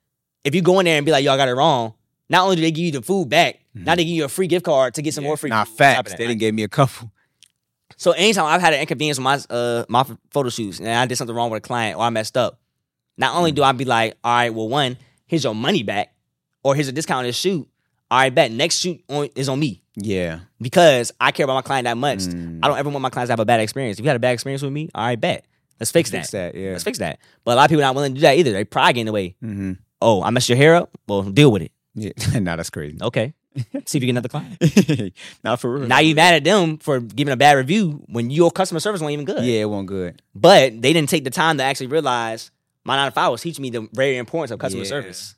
[0.45, 1.95] if you go in there and be like, "Y'all got it wrong,"
[2.29, 4.47] not only do they give you the food back, now they give you a free
[4.47, 5.51] gift card to get some more free.
[5.51, 6.13] Nah, food on top of facts.
[6.15, 7.11] They didn't give me a couple.
[7.97, 11.17] So anytime I've had an inconvenience with my uh my photo shoots and I did
[11.17, 12.61] something wrong with a client or I messed up,
[13.17, 16.15] not only do I be like, all right, well, one, here's your money back,
[16.63, 17.67] or here's a discount on this shoot.
[18.11, 20.41] All right, bet next shoot on, is on me Yeah.
[20.61, 22.19] because I care about my client that much.
[22.21, 22.61] Mm.
[22.63, 23.99] I don't ever want my clients to have a bad experience.
[23.99, 25.45] If you had a bad experience with me, all right, bet.
[25.81, 26.31] Let's fix, that.
[26.31, 26.55] that.
[26.55, 26.73] Yeah.
[26.73, 27.19] Let's fix that.
[27.45, 28.53] But a lot of people not willing to do that either.
[28.53, 29.37] They pride get in the way.
[29.43, 29.73] Mm-hmm.
[30.01, 30.91] Oh, I messed your hair up.
[31.07, 31.73] Well, deal with it.
[31.95, 32.13] Yeah.
[32.41, 32.99] nah, that's crazy.
[33.01, 33.35] Okay.
[33.57, 35.15] See if you get another client.
[35.45, 35.87] Not for real.
[35.89, 39.13] now you mad at them for giving a bad review when your customer service wasn't
[39.15, 39.43] even good.
[39.45, 40.21] Yeah, it wasn't good.
[40.35, 42.51] But they didn't take the time to actually realize
[42.85, 44.89] my nine to five was teaching me the very importance of customer Yeah.
[44.91, 45.35] service.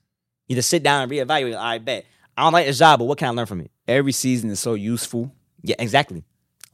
[0.49, 1.57] You just sit down and reevaluate.
[1.57, 3.71] I bet I don't like this job, but what can I learn from it?
[3.87, 5.33] Every season is so useful.
[5.63, 6.25] Yeah, exactly.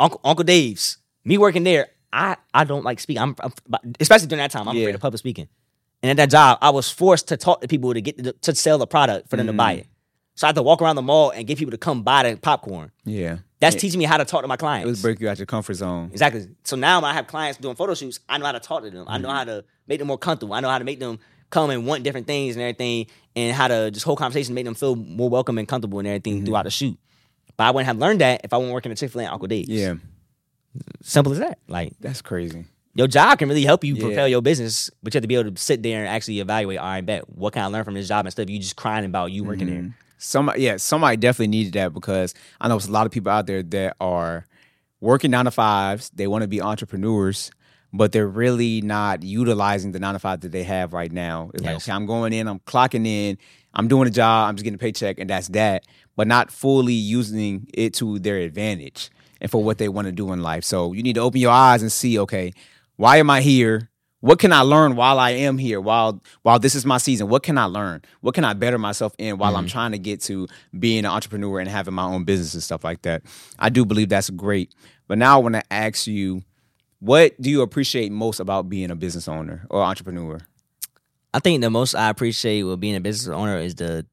[0.01, 1.89] Uncle Uncle Dave's me working there.
[2.15, 3.23] I I don't like speaking.
[3.23, 3.53] I'm, I'm
[4.01, 4.69] especially during that time.
[4.69, 4.83] I'm Yeah.
[4.83, 5.49] afraid of public speaking.
[6.03, 8.55] And at that job, I was forced to talk to people to get the, to
[8.55, 9.57] sell the product for them to Mm.
[9.57, 9.87] buy it.
[10.37, 12.37] So I had to walk around the mall and get people to come buy the
[12.37, 12.91] popcorn.
[13.05, 13.39] Yeah.
[13.61, 14.87] That's It- teaching me how to talk to my It clients.
[14.89, 16.11] was break you out your comfort zone.
[16.13, 16.47] Exactly.
[16.65, 18.91] So now when I have clients doing photo shoots, I know how to talk to
[18.91, 19.07] them.
[19.09, 19.23] I Mm-hmm.
[19.23, 20.55] know how to make them more comfortable.
[20.55, 21.19] I know how to make them
[21.51, 24.75] come and want different things and everything, and how to just whole conversation make them
[24.75, 26.47] feel more welcome and comfortable and everything Mm-hmm.
[26.47, 26.99] throughout the shoot.
[27.57, 29.33] But I wouldn't have learned that if I wasn't working at Chick Fil A and
[29.33, 29.69] Uncle Dave's.
[29.69, 29.95] Yeah.
[31.03, 31.59] Simple as that.
[31.69, 32.65] Like That's crazy.
[32.95, 34.03] your job can really help you Yeah.
[34.03, 36.79] propel your business, but you have to be able to sit there and actually evaluate.
[36.79, 39.05] All right, bet what can I learn from this job instead of you just crying
[39.05, 39.83] about you working Mm-hmm.
[39.87, 39.95] there.
[40.17, 43.47] Somebody, yeah, somebody definitely needed that because I know there's a lot of people out
[43.47, 44.47] there that are
[45.01, 46.11] working nine to fives.
[46.15, 47.51] They want to be entrepreneurs,
[47.93, 51.51] but they're really not utilizing the nine to five that they have right now.
[51.53, 53.37] It's like, okay, I'm going in, I'm clocking in,
[53.75, 55.85] I'm doing a job, I'm just getting a paycheck, and that's that.
[56.17, 59.11] But not fully using it to their advantage
[59.45, 60.65] and for what they want to do in life.
[60.65, 62.55] So you need to open your eyes and see, okay,
[62.97, 63.91] why am I here?
[64.21, 65.83] What can I learn while I am here?
[65.83, 68.01] While while this is my season, what can I learn?
[68.23, 69.71] What can I better myself in while I'm mm.
[69.71, 73.03] trying to get to being an entrepreneur and having my own business and stuff like
[73.03, 73.23] that?
[73.59, 74.75] I do believe that's great.
[75.09, 76.43] But now I want to ask you,
[77.01, 80.39] what do you appreciate most about being a business owner or entrepreneur?
[81.35, 84.07] I think the most I appreciate with being a business owner is the,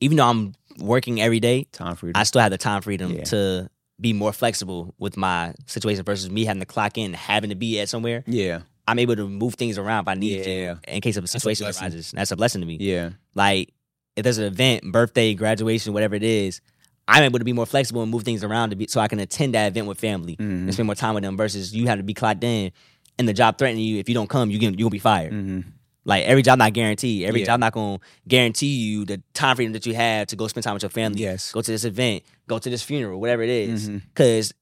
[0.00, 2.12] even though I'm working every day, Time you.
[2.14, 3.24] I still have the time freedom Yeah.
[3.24, 7.56] to be more flexible with my situation versus me having to clock in, having to
[7.56, 8.24] be at somewhere.
[8.26, 8.60] Yeah.
[8.88, 10.74] I'm able to move things around if I need Yeah.
[10.74, 11.84] to in case of a a situation blessing.
[11.84, 12.10] arises.
[12.12, 12.78] That's a blessing to me.
[12.80, 13.10] Yeah.
[13.34, 13.72] Like
[14.16, 16.60] if there's an event, birthday, graduation, whatever it is,
[17.06, 19.18] I'm able to be more flexible and move things around to be so I can
[19.20, 20.50] attend that event with family Mm-hmm.
[20.64, 22.72] and spend more time with them versus you have to be clocked in
[23.18, 23.98] and the job threatening you.
[23.98, 25.32] If you don't come, you get you gonna be fired.
[25.32, 25.60] Mm-hmm.
[26.04, 27.24] Like every job not guaranteed.
[27.26, 27.46] Every Yeah.
[27.46, 30.74] job not gonna guarantee you the time freedom that you have to go spend time
[30.74, 31.20] with your family.
[31.22, 31.52] Yes.
[31.52, 33.88] Go to this event, go to this funeral, whatever it is.
[33.88, 34.02] Mhm.
[34.14, 34.52] Cause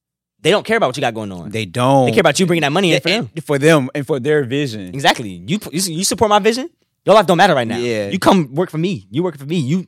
[0.41, 1.49] they don't care about what you got going on.
[1.49, 2.05] They, don't.
[2.05, 3.29] They care about you bringing that money in for them.
[3.43, 4.93] for them and for their vision.
[4.93, 5.43] Exactly.
[5.47, 6.69] You you you support my vision.
[7.05, 7.77] Your life don't matter right now.
[7.77, 8.09] Yeah.
[8.09, 9.07] You come work for me.
[9.09, 9.57] You work for me.
[9.59, 9.87] You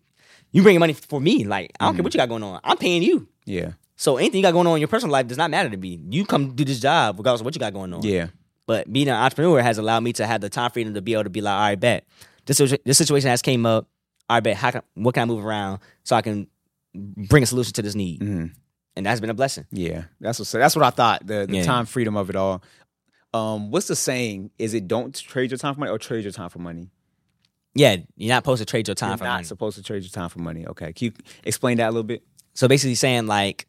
[0.52, 1.44] you bringing money for me.
[1.46, 1.98] Like I don't Mm-hmm.
[1.98, 2.60] care what you got going on.
[2.64, 3.28] I'm paying you.
[3.46, 3.72] Yeah.
[3.98, 6.00] So anything you got going on in your personal life does not matter to me.
[6.10, 8.02] You come do this job regardless of what you got going on.
[8.04, 8.28] Yeah.
[8.72, 11.26] But being an entrepreneur has allowed me to have the time freedom to be able
[11.26, 12.06] to be like, all right, bet
[12.46, 13.90] this this situation has came up.
[14.30, 16.48] All right, bet how can what can I move around so I can
[16.96, 18.22] bring a solution to this need?
[18.22, 18.52] Mhm.
[18.96, 19.66] And that's been a blessing.
[19.72, 20.06] Yeah.
[20.22, 21.28] That's what that's what I thought.
[21.28, 21.64] The the Yeah.
[21.64, 22.64] time freedom of it all.
[23.34, 24.52] Um, what's the saying?
[24.58, 26.90] Is it don't trade your time for money or trade your time for money?
[27.76, 29.26] Yeah, you're not supposed to trade your time for money.
[29.26, 29.46] You're for not money.
[29.48, 30.66] supposed to trade your time for money.
[30.68, 30.94] Okay.
[30.94, 31.12] Can you
[31.44, 32.24] explain that a little bit?
[32.54, 33.68] So basically saying like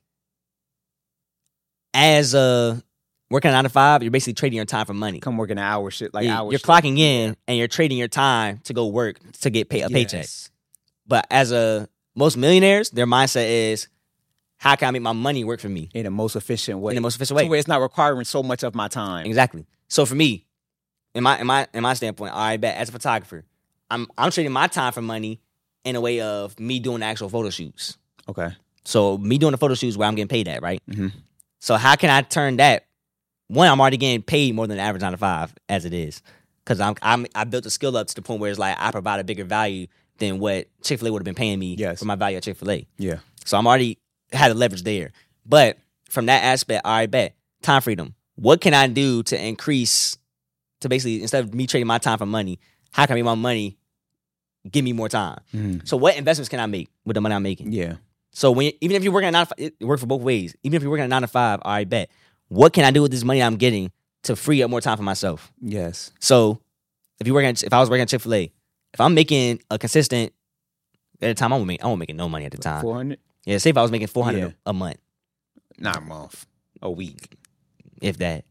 [1.95, 2.83] as a
[3.33, 5.19] working a nine to five, you're basically trading your time for money.
[5.21, 6.53] Come work an hour shit like Yeah, hours.
[6.53, 9.89] you're clocking in and you're trading your time to go work to get pay, a
[9.89, 10.27] paycheck.
[11.07, 13.89] But as a most millionaires, their mindset is
[14.59, 16.93] how can I make my money work for me in the most efficient way.
[16.93, 17.49] in the most efficient way?
[17.49, 19.27] where it's not requiring so much of my time.
[19.27, 19.67] Exactly.
[19.89, 20.47] So for me,
[21.15, 23.45] in my in my in my standpoint, all right, bet as a photographer,
[23.91, 25.41] I'm I'm trading my time for money
[25.85, 27.99] in a way of me doing the actual photo shoots.
[28.29, 28.51] Okay.
[28.85, 30.81] So me doing the photo shoots where I'm getting paid at, right?
[30.89, 31.13] Mhm.
[31.61, 32.87] So how can I turn that?
[33.49, 36.23] One, I'm already getting paid more than the average nine to five as it is,
[36.65, 38.91] because I'm I'm I built a skill up to the point where it's like I
[38.91, 39.87] provide a bigger value
[40.19, 41.99] than what Chick Fil A would have been paying me Yes.
[41.99, 42.87] for my value at Chick Fil A.
[42.99, 43.19] Yeah.
[43.45, 43.99] So I'm already
[44.33, 45.13] had a leverage there.
[45.45, 45.79] But
[46.09, 48.15] from that aspect, all right, bet time freedom.
[48.37, 50.17] What can I do to increase?
[50.81, 52.59] To basically instead of me trading my time for money,
[52.93, 53.77] how can I make my money
[54.71, 55.39] give me more time?
[55.55, 55.87] Mhm.
[55.87, 57.73] So what investments can I make with the money I'm making?
[57.73, 57.97] Yeah.
[58.33, 60.57] So when even if you're working at nine, to five, it works for both ways.
[60.63, 62.11] Even if you're working at nine to five, all right, bet.
[62.53, 63.91] What can I do with this money I'm getting
[64.25, 65.51] to free up more time for myself?
[65.63, 66.13] Yes.
[66.21, 66.61] So
[67.19, 68.53] if you working, at, if I was working at Chick Fil A,
[68.93, 70.35] if I'm making a consistent
[71.23, 72.83] at the time, I won't make, I won't making no money at the time.
[72.83, 73.21] Four hundred?
[73.47, 74.51] Yeah, say if I was making four hundred Yeah.
[74.67, 74.99] a month,
[75.79, 76.47] Not a month.
[76.83, 77.39] A week.
[78.03, 78.45] if that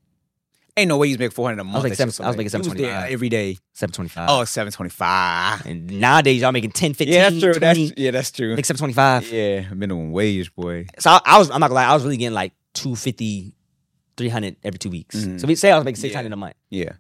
[0.78, 1.84] Ain't no way he's make four hundred a month.
[1.84, 2.26] making at seven- Chick-fil-A.
[2.26, 3.12] I was making 725.
[3.12, 3.58] every day.
[3.74, 4.30] seven twenty five.
[4.32, 5.66] Oh, 725.
[5.68, 7.54] and nowadays y'all making 10, 15, Yeah, that's true.
[7.54, 8.56] 20, That's, yeah, that's true.
[8.56, 9.32] make seven twenty five.
[9.32, 10.88] Yeah, minimum wage, boy.
[10.98, 13.54] So I, I was, I'm not gonna lie, I was really getting like 250,
[14.17, 15.15] 300 every two weeks.
[15.15, 15.39] Mhm.
[15.39, 16.34] So we say I was making 600 Yeah.
[16.34, 16.54] a month.
[16.69, 16.91] Yeah.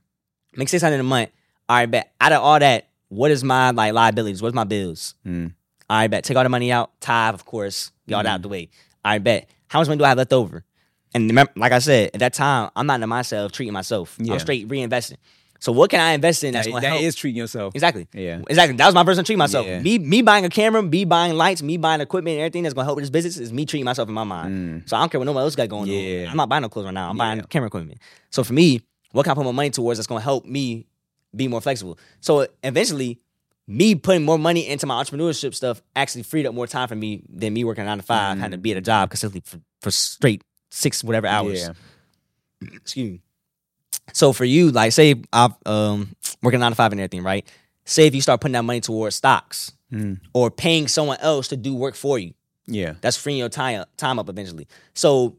[0.55, 1.29] make six hundred a month.
[1.69, 2.11] All right, bet.
[2.19, 4.41] Out of all that, what is my like liabilities?
[4.41, 5.15] What's my bills?
[5.25, 5.53] Mm.
[5.89, 6.25] All right, bet.
[6.25, 6.91] Take all the money out.
[6.99, 7.91] Tithe, of course.
[8.07, 8.69] Get all that out the way.
[9.05, 9.49] All right, bet.
[9.69, 10.65] How much money do I have left over?
[11.13, 14.17] And remember, like I said, at that time, I'm not in of treating myself.
[14.19, 14.33] Yeah.
[14.33, 15.17] I'm straight reinvesting.
[15.61, 17.03] So what can I invest in that's That, going to that help?
[17.03, 17.75] is treating yourself.
[17.75, 18.07] exactly.
[18.13, 18.41] Yeah.
[18.49, 18.75] Exactly.
[18.77, 19.65] That was my person treating myself.
[19.67, 19.79] Yeah.
[19.79, 22.85] Me, me buying a camera, me buying lights, me buying equipment, and everything that's gonna
[22.85, 24.81] help with this business is me treating myself in my mind.
[24.83, 24.89] Mm.
[24.89, 26.23] So I don't care what nobody else got going Yeah.
[26.25, 26.31] on.
[26.31, 27.09] I'm not buying no clothes right now.
[27.11, 27.99] I'm buying camera equipment.
[28.31, 30.87] So for me, what can I put my money towards that's gonna help me
[31.35, 31.99] be more flexible?
[32.21, 33.19] So eventually,
[33.67, 37.21] me putting more money into my entrepreneurship stuff actually freed up more time for me
[37.29, 39.91] than me working nine to 5 having to be at a job consistently for, for
[39.91, 41.61] straight six whatever hours.
[41.61, 41.73] Yeah.
[42.73, 43.21] Excuse me.
[44.13, 47.45] So for you, like say I'm um working nine to five and everything, right?
[47.85, 50.19] Say if you start putting that money towards stocks Mm.
[50.33, 52.33] or paying someone else to do work for you,
[52.65, 52.93] Yeah.
[53.01, 54.65] that's freeing your time up, time up eventually.
[54.93, 55.35] So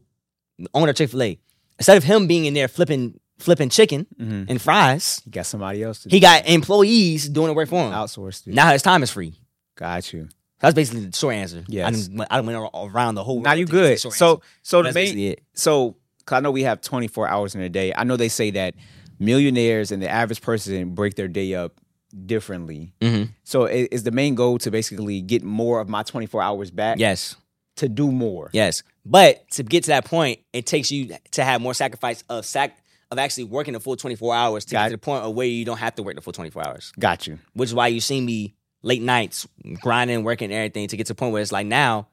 [0.75, 1.39] owner of Chick Fil A,
[1.79, 4.45] instead of him being in there flipping flipping chicken Mhm.
[4.49, 7.91] and fries, he got somebody else to he got employees doing the work for him.
[7.93, 8.45] outsourced.
[8.47, 8.53] it.
[8.53, 9.33] Now his time is free.
[9.75, 10.29] Got you.
[10.59, 11.63] That's basically the short answer.
[11.67, 11.87] Yes.
[11.87, 13.41] I didn't, I didn't went around the whole.
[13.41, 14.13] Now you to get to the good.
[14.13, 17.93] So so the main so 'cause I know we have 24 hours in a day.
[17.95, 18.75] I know they say that
[19.19, 21.79] millionaires and the average person break their day up
[22.25, 22.93] differently.
[23.01, 23.29] Mhm.
[23.43, 27.35] So is the main goal to basically get more of my 24 hours back Yes.
[27.77, 28.49] to do more.
[28.53, 32.45] Yes, but to get to that point, it takes you to have more sacrifice of
[32.45, 32.77] sac
[33.11, 35.35] of actually working the full twenty four hours to Got get to the point of
[35.35, 36.91] where you don't have to work the full twenty four hours.
[36.99, 37.37] Got you.
[37.53, 39.47] Which is why you see me late nights
[39.81, 42.07] grinding, working, everything to get to the point where it's like now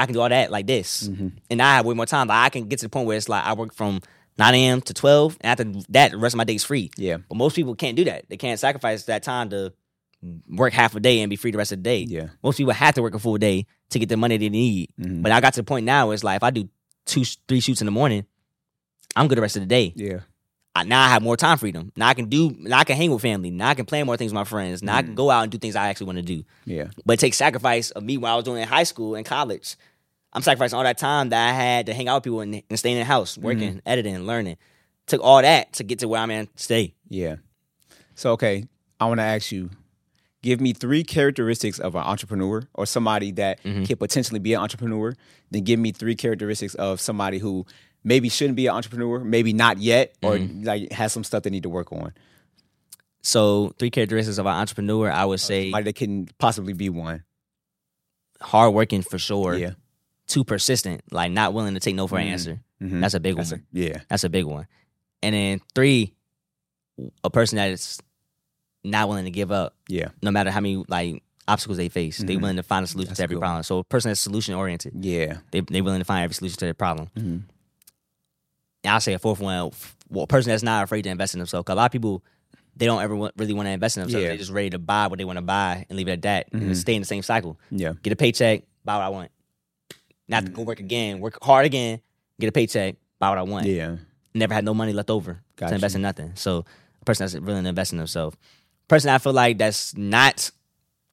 [0.00, 1.32] I can do all that like this, Mhm.
[1.50, 2.28] and I have way more time.
[2.28, 4.00] Like I can get to the point where it's like I work from
[4.38, 4.80] nine a.m.
[4.82, 6.90] to twelve, and after that, the rest of my day is free.
[6.96, 7.18] Yeah.
[7.28, 8.24] But most people can't do that.
[8.28, 9.72] They can't sacrifice that time to
[10.48, 12.04] work half a day and be free the rest of the day.
[12.08, 12.28] Yeah.
[12.42, 14.90] Most people have to work a full day to get the money they need.
[15.00, 15.22] Mhm.
[15.22, 16.68] But I got to the point now where it's like if I do
[17.06, 18.24] two, three shoots in the morning,
[19.16, 19.92] I'm good the rest of the day.
[19.96, 20.20] Yeah.
[20.74, 21.90] I, now I have more time freedom.
[21.96, 22.54] Now I can do.
[22.60, 23.50] Now I can hang with family.
[23.50, 24.82] Now I can plan more things with my friends.
[24.84, 26.44] Now I can go out and do things I actually want to do.
[26.64, 26.88] Yeah.
[27.04, 29.26] But it takes sacrifice of me when I was doing it in high school and
[29.26, 29.74] college.
[30.32, 32.78] I'm sacrificing all that time that I had to hang out with people and, and
[32.78, 33.44] stay in the house, Mm-hmm.
[33.46, 34.56] working, editing, learning.
[35.06, 36.94] Took all that to get to where I'm at today.
[37.08, 37.36] Yeah.
[38.14, 38.68] So okay,
[39.00, 39.70] I want to ask you,
[40.42, 43.84] give me three characteristics of an entrepreneur or somebody that Mm-hmm.
[43.84, 45.14] can potentially be an entrepreneur.
[45.50, 47.66] Then give me three characteristics of somebody who
[48.04, 50.62] maybe shouldn't be an entrepreneur, maybe not yet, or Mm-hmm.
[50.64, 52.12] like has some stuff they need to work on.
[53.22, 57.24] So three characteristics of an entrepreneur, I would say Somebody that can possibly be one.
[58.40, 59.54] hardworking for sure.
[59.56, 59.72] Yeah.
[60.30, 62.30] Too persistent, like not willing to take no for an Mhm.
[62.30, 62.60] answer.
[62.80, 63.00] Mhm.
[63.00, 63.66] That's a big That's a, one.
[63.72, 63.98] yeah.
[64.08, 64.66] That's a big one.
[65.24, 66.14] And then three,
[67.24, 67.98] a person that is
[68.84, 70.10] not willing to give up, Yeah.
[70.22, 72.18] no matter how many like obstacles they face.
[72.18, 72.42] They Mhm.
[72.42, 73.40] willing to find a solution That's to every good.
[73.40, 73.64] problem.
[73.64, 75.38] So a person that's solution oriented, Yeah.
[75.50, 77.08] they they willing to find every solution to their problem.
[77.18, 77.42] Mhm.
[78.84, 79.72] I'll say a fourth one,
[80.08, 81.66] well, a person that's not afraid to invest in themselves.
[81.66, 82.22] 'Cause a lot of people,
[82.76, 84.22] they don't ever want, really want to invest in themselves.
[84.22, 84.28] Yeah.
[84.28, 86.52] They're just ready to buy what they want to buy and leave it at that
[86.52, 86.60] Mhm.
[86.62, 87.58] and stay in the same cycle.
[87.70, 87.92] Yeah.
[88.02, 89.30] Get a paycheck, buy what I want.
[90.30, 90.46] Not Mm.
[90.46, 92.00] to go work again, work hard again,
[92.38, 93.66] get a paycheck, buy what I want.
[93.66, 93.96] Yeah.
[94.32, 95.70] Never had no money left over Gotcha.
[95.70, 96.32] to invest in nothing.
[96.36, 96.64] So
[97.02, 98.36] a person that's willing to invest in themselves.
[98.88, 100.50] Person I feel like that's not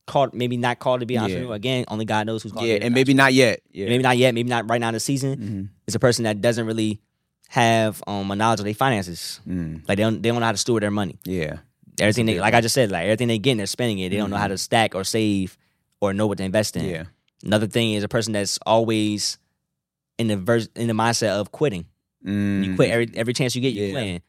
[0.06, 1.26] called, maybe not called to be an Yeah.
[1.26, 1.56] entrepreneur.
[1.56, 2.66] Again, only God knows who's called.
[2.68, 2.76] Yeah.
[2.76, 3.62] to be And maybe not yet.
[3.72, 3.88] Yeah.
[3.90, 5.36] maybe not yet, maybe not right now in the season.
[5.38, 5.70] Mhm.
[5.88, 7.02] It's a person that doesn't really
[7.50, 9.40] have um, a knowledge of their finances.
[9.48, 9.82] Mm.
[9.88, 11.18] Like they don't, they don't know how to steward their money.
[11.26, 11.58] Yeah.
[12.00, 14.10] Everything they, like I just said, like everything they get, they're spending it.
[14.10, 15.58] They don't know how to stack or save
[16.02, 16.84] or know what to invest in.
[16.84, 16.92] Mm-hmm.
[16.92, 17.04] Yeah.
[17.44, 19.38] Another thing is a person that's always
[20.18, 21.86] in the vers- in the mindset of quitting.
[22.26, 22.66] Mm.
[22.66, 23.74] You quit every every chance you get.
[23.74, 23.92] You're Yeah.
[23.94, 24.22] quitting.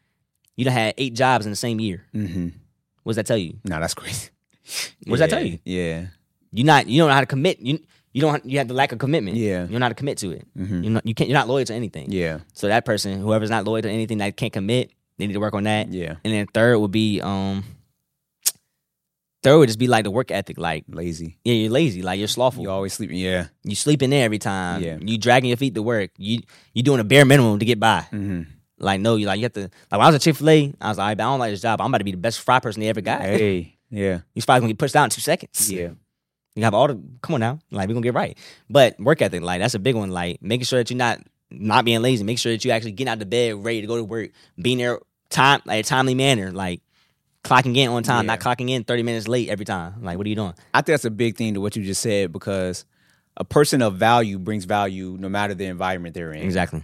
[0.55, 2.05] You done had eight jobs in the same year.
[2.13, 2.49] Mm-hmm.
[3.03, 3.57] What does that tell you?
[3.65, 4.29] No, that's crazy.
[5.07, 5.57] What does that tell you?
[5.65, 6.07] Yeah.
[6.51, 7.59] You not you don't know how to commit.
[7.59, 7.79] You
[8.13, 9.37] you don't you have the lack of commitment.
[9.37, 9.61] Yeah.
[9.63, 10.45] You don't know how to commit to it.
[10.57, 10.83] Mhm.
[10.83, 12.11] You're not you can't you're not loyal to anything.
[12.11, 12.39] Yeah.
[12.53, 15.55] So that person, whoever's not loyal to anything that can't commit, they need to work
[15.55, 15.91] on that.
[15.91, 16.15] Yeah.
[16.23, 17.63] And then third would be um
[19.43, 20.57] third would just be like the work ethic.
[20.57, 21.37] Like Lazy.
[21.43, 22.63] yeah, you're lazy, like you're slothful.
[22.63, 23.17] You always sleeping.
[23.17, 23.47] Yeah.
[23.63, 24.83] You sleeping there every time.
[24.83, 24.97] Yeah.
[24.99, 26.11] You dragging your feet to work.
[26.17, 26.41] You
[26.73, 28.01] you doing a bare minimum to get by.
[28.11, 28.43] Mm-hmm.
[28.79, 30.73] Like no, you like you have to like when I was at Chick Fil A,
[30.79, 31.81] I was like, I don't like this job.
[31.81, 33.21] I'm about to be the best fry person they ever got.
[33.21, 33.77] Hey.
[33.89, 34.19] Yeah.
[34.33, 35.71] You're probably gonna get pushed out in two seconds.
[35.71, 35.89] Yeah.
[36.55, 38.37] You have all the come on now, like we're gonna get right.
[38.69, 40.11] But work ethic, like that's a big one.
[40.11, 41.19] Like making sure that you're not
[41.51, 42.23] not being lazy.
[42.23, 44.77] Make sure that you actually getting out of bed, ready to go to work, being
[44.77, 44.99] there
[45.29, 46.81] time like a timely manner, like
[47.43, 48.33] clocking in on time, Yeah.
[48.35, 49.95] not clocking in thirty minutes late every time.
[50.03, 50.53] Like what are you doing?
[50.73, 52.85] I think that's a big thing to what you just said because
[53.37, 56.43] a person of value brings value no matter the environment they're in.
[56.43, 56.83] Exactly.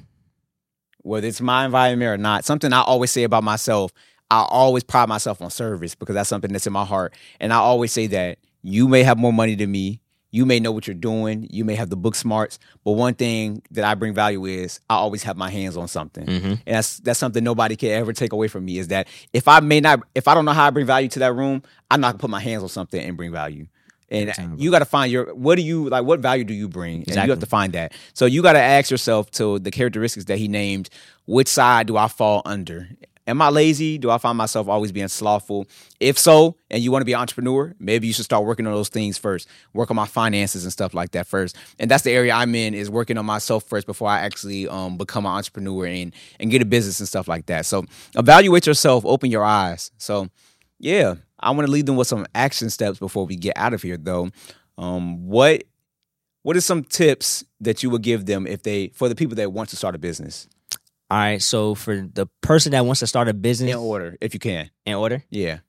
[1.01, 2.45] Whether it's my environment or not.
[2.45, 3.91] Something I always say about myself,
[4.31, 7.13] I always pride myself on service because that's something that's in my heart.
[7.39, 10.01] And I always say that you may have more money than me.
[10.35, 11.47] You may know what you're doing.
[11.49, 12.59] You may have the book smarts.
[12.83, 16.25] But one thing that I bring value is I always have my hands on something.
[16.25, 16.45] Mm-hmm.
[16.45, 19.61] And that's that's something nobody can ever take away from me is that if I
[19.61, 22.07] may not if I don't know how I bring value to that room, I'm not
[22.07, 23.67] gonna put my hands on something and bring value.
[24.09, 26.03] And time, you got to find your what do you like?
[26.03, 27.05] What value do you bring?
[27.07, 27.93] And you have to find that.
[28.13, 30.89] So you got to ask yourself to the characteristics that he named.
[31.27, 32.89] Which side do I fall under?
[33.27, 33.97] Am I lazy?
[33.97, 35.65] Do I find myself always being slothful?
[35.99, 38.73] If so, and you want to be an entrepreneur, maybe you should start working on
[38.73, 39.47] those things first.
[39.73, 41.55] Work on my finances and stuff like that first.
[41.79, 44.97] And that's the area I'm in is working on myself first before I actually um,
[44.97, 47.65] become an entrepreneur and and get a business and stuff like that.
[47.65, 47.85] So
[48.15, 49.89] evaluate yourself, open your eyes.
[49.97, 50.29] So
[50.79, 53.81] yeah, I want to lead them with some action steps before we get out of
[53.81, 54.29] here though.
[54.77, 55.63] Um, what
[56.43, 59.51] what are some tips that you would give them if they for the people that
[59.51, 60.47] want to start a business?
[61.09, 61.41] All right.
[61.41, 64.69] So for the person that wants to start a business In order, if you can.
[64.85, 65.59] in order, Yeah.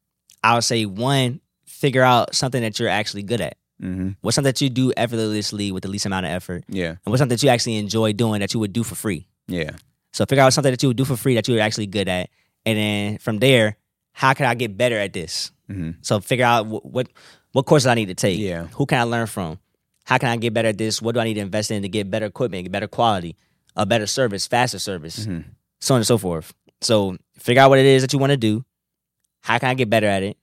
[0.42, 3.56] I would say one, figure out something that you're actually good at.
[3.82, 4.10] Mm-hmm.
[4.22, 6.90] What's something that you do effortlessly with the least amount of effort, Yeah.
[6.90, 9.28] and what's something that you actually enjoy doing that you would do for free.
[9.48, 9.72] Yeah.
[10.12, 12.30] So figure out something that you would do for free that you're actually good at,
[12.64, 13.76] and then from there,
[14.12, 15.52] how can I get better at this?
[15.70, 15.98] Mm-hmm.
[16.00, 17.08] So figure out what what,
[17.52, 18.38] what courses I need to take.
[18.38, 18.68] Yeah.
[18.68, 19.58] Who can I learn from?
[20.04, 21.02] How can I get better at this?
[21.02, 23.36] What do I need to invest in to get better equipment, get better quality,
[23.76, 25.44] a better service, faster service, Mhm.
[25.80, 26.52] so on and so forth.
[26.80, 28.64] So figure out what it is that you want to do.
[29.42, 30.36] How can I get better at it?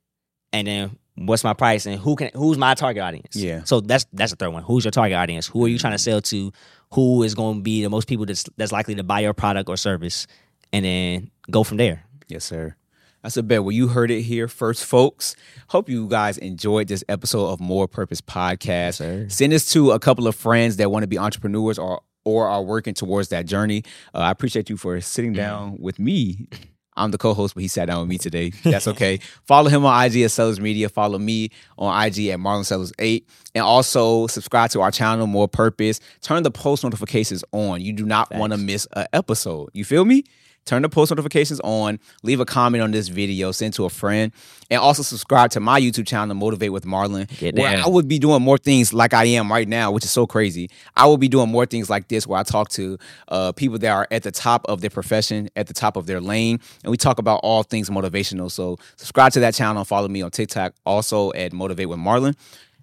[0.51, 3.35] And then what's my price and who can who's my target audience?
[3.35, 3.61] Yeah.
[3.65, 4.63] So that's that's the third one.
[4.63, 5.47] Who's your target audience?
[5.47, 6.51] Who are you trying to sell to?
[6.93, 9.67] Who is going to be the most people that's that's likely to buy your product
[9.69, 10.27] or service?
[10.71, 12.03] And then go from there.
[12.27, 12.75] Yes, sir.
[13.21, 13.63] That's a bet.
[13.63, 15.35] Well, you heard it here first, folks.
[15.67, 19.31] Hope you guys enjoyed this episode of More Purpose Podcast.
[19.31, 22.61] Send this to a couple of friends that want to be entrepreneurs or or are
[22.61, 23.83] working towards that journey.
[24.13, 26.47] Uh, I appreciate you for sitting down with me.
[26.95, 28.51] I'm the co-host, but he sat down with me today.
[28.63, 29.19] That's okay.
[29.45, 30.89] Follow him on IG at Sellers Media.
[30.89, 33.27] Follow me on IG at Marlon Sellers 8.
[33.55, 35.99] And also subscribe to our channel, More Purpose.
[36.21, 37.81] Turn the post notifications on.
[37.81, 39.69] You do not want to miss an episode.
[39.73, 40.23] You feel me?
[40.65, 44.31] Turn the post notifications on, leave a comment on this video, send to a friend,
[44.69, 47.85] and also subscribe to my YouTube channel, Motivate with Marlon, Get where down.
[47.85, 50.69] I would be doing more things like I am right now, which is so crazy.
[50.95, 52.97] I will be doing more things like this where I talk to
[53.27, 56.21] uh, people that are at the top of their profession, at the top of their
[56.21, 58.51] lane, and we talk about all things motivational.
[58.51, 62.35] So subscribe to that channel and follow me on TikTok also at Motivate with Marlon.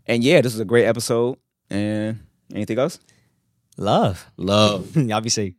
[0.07, 1.39] And yeah, this is a great episode.
[1.70, 2.20] And
[2.53, 2.99] anything else?
[3.76, 4.26] Love.
[4.37, 4.97] Love.
[4.97, 5.55] Y'all be safe.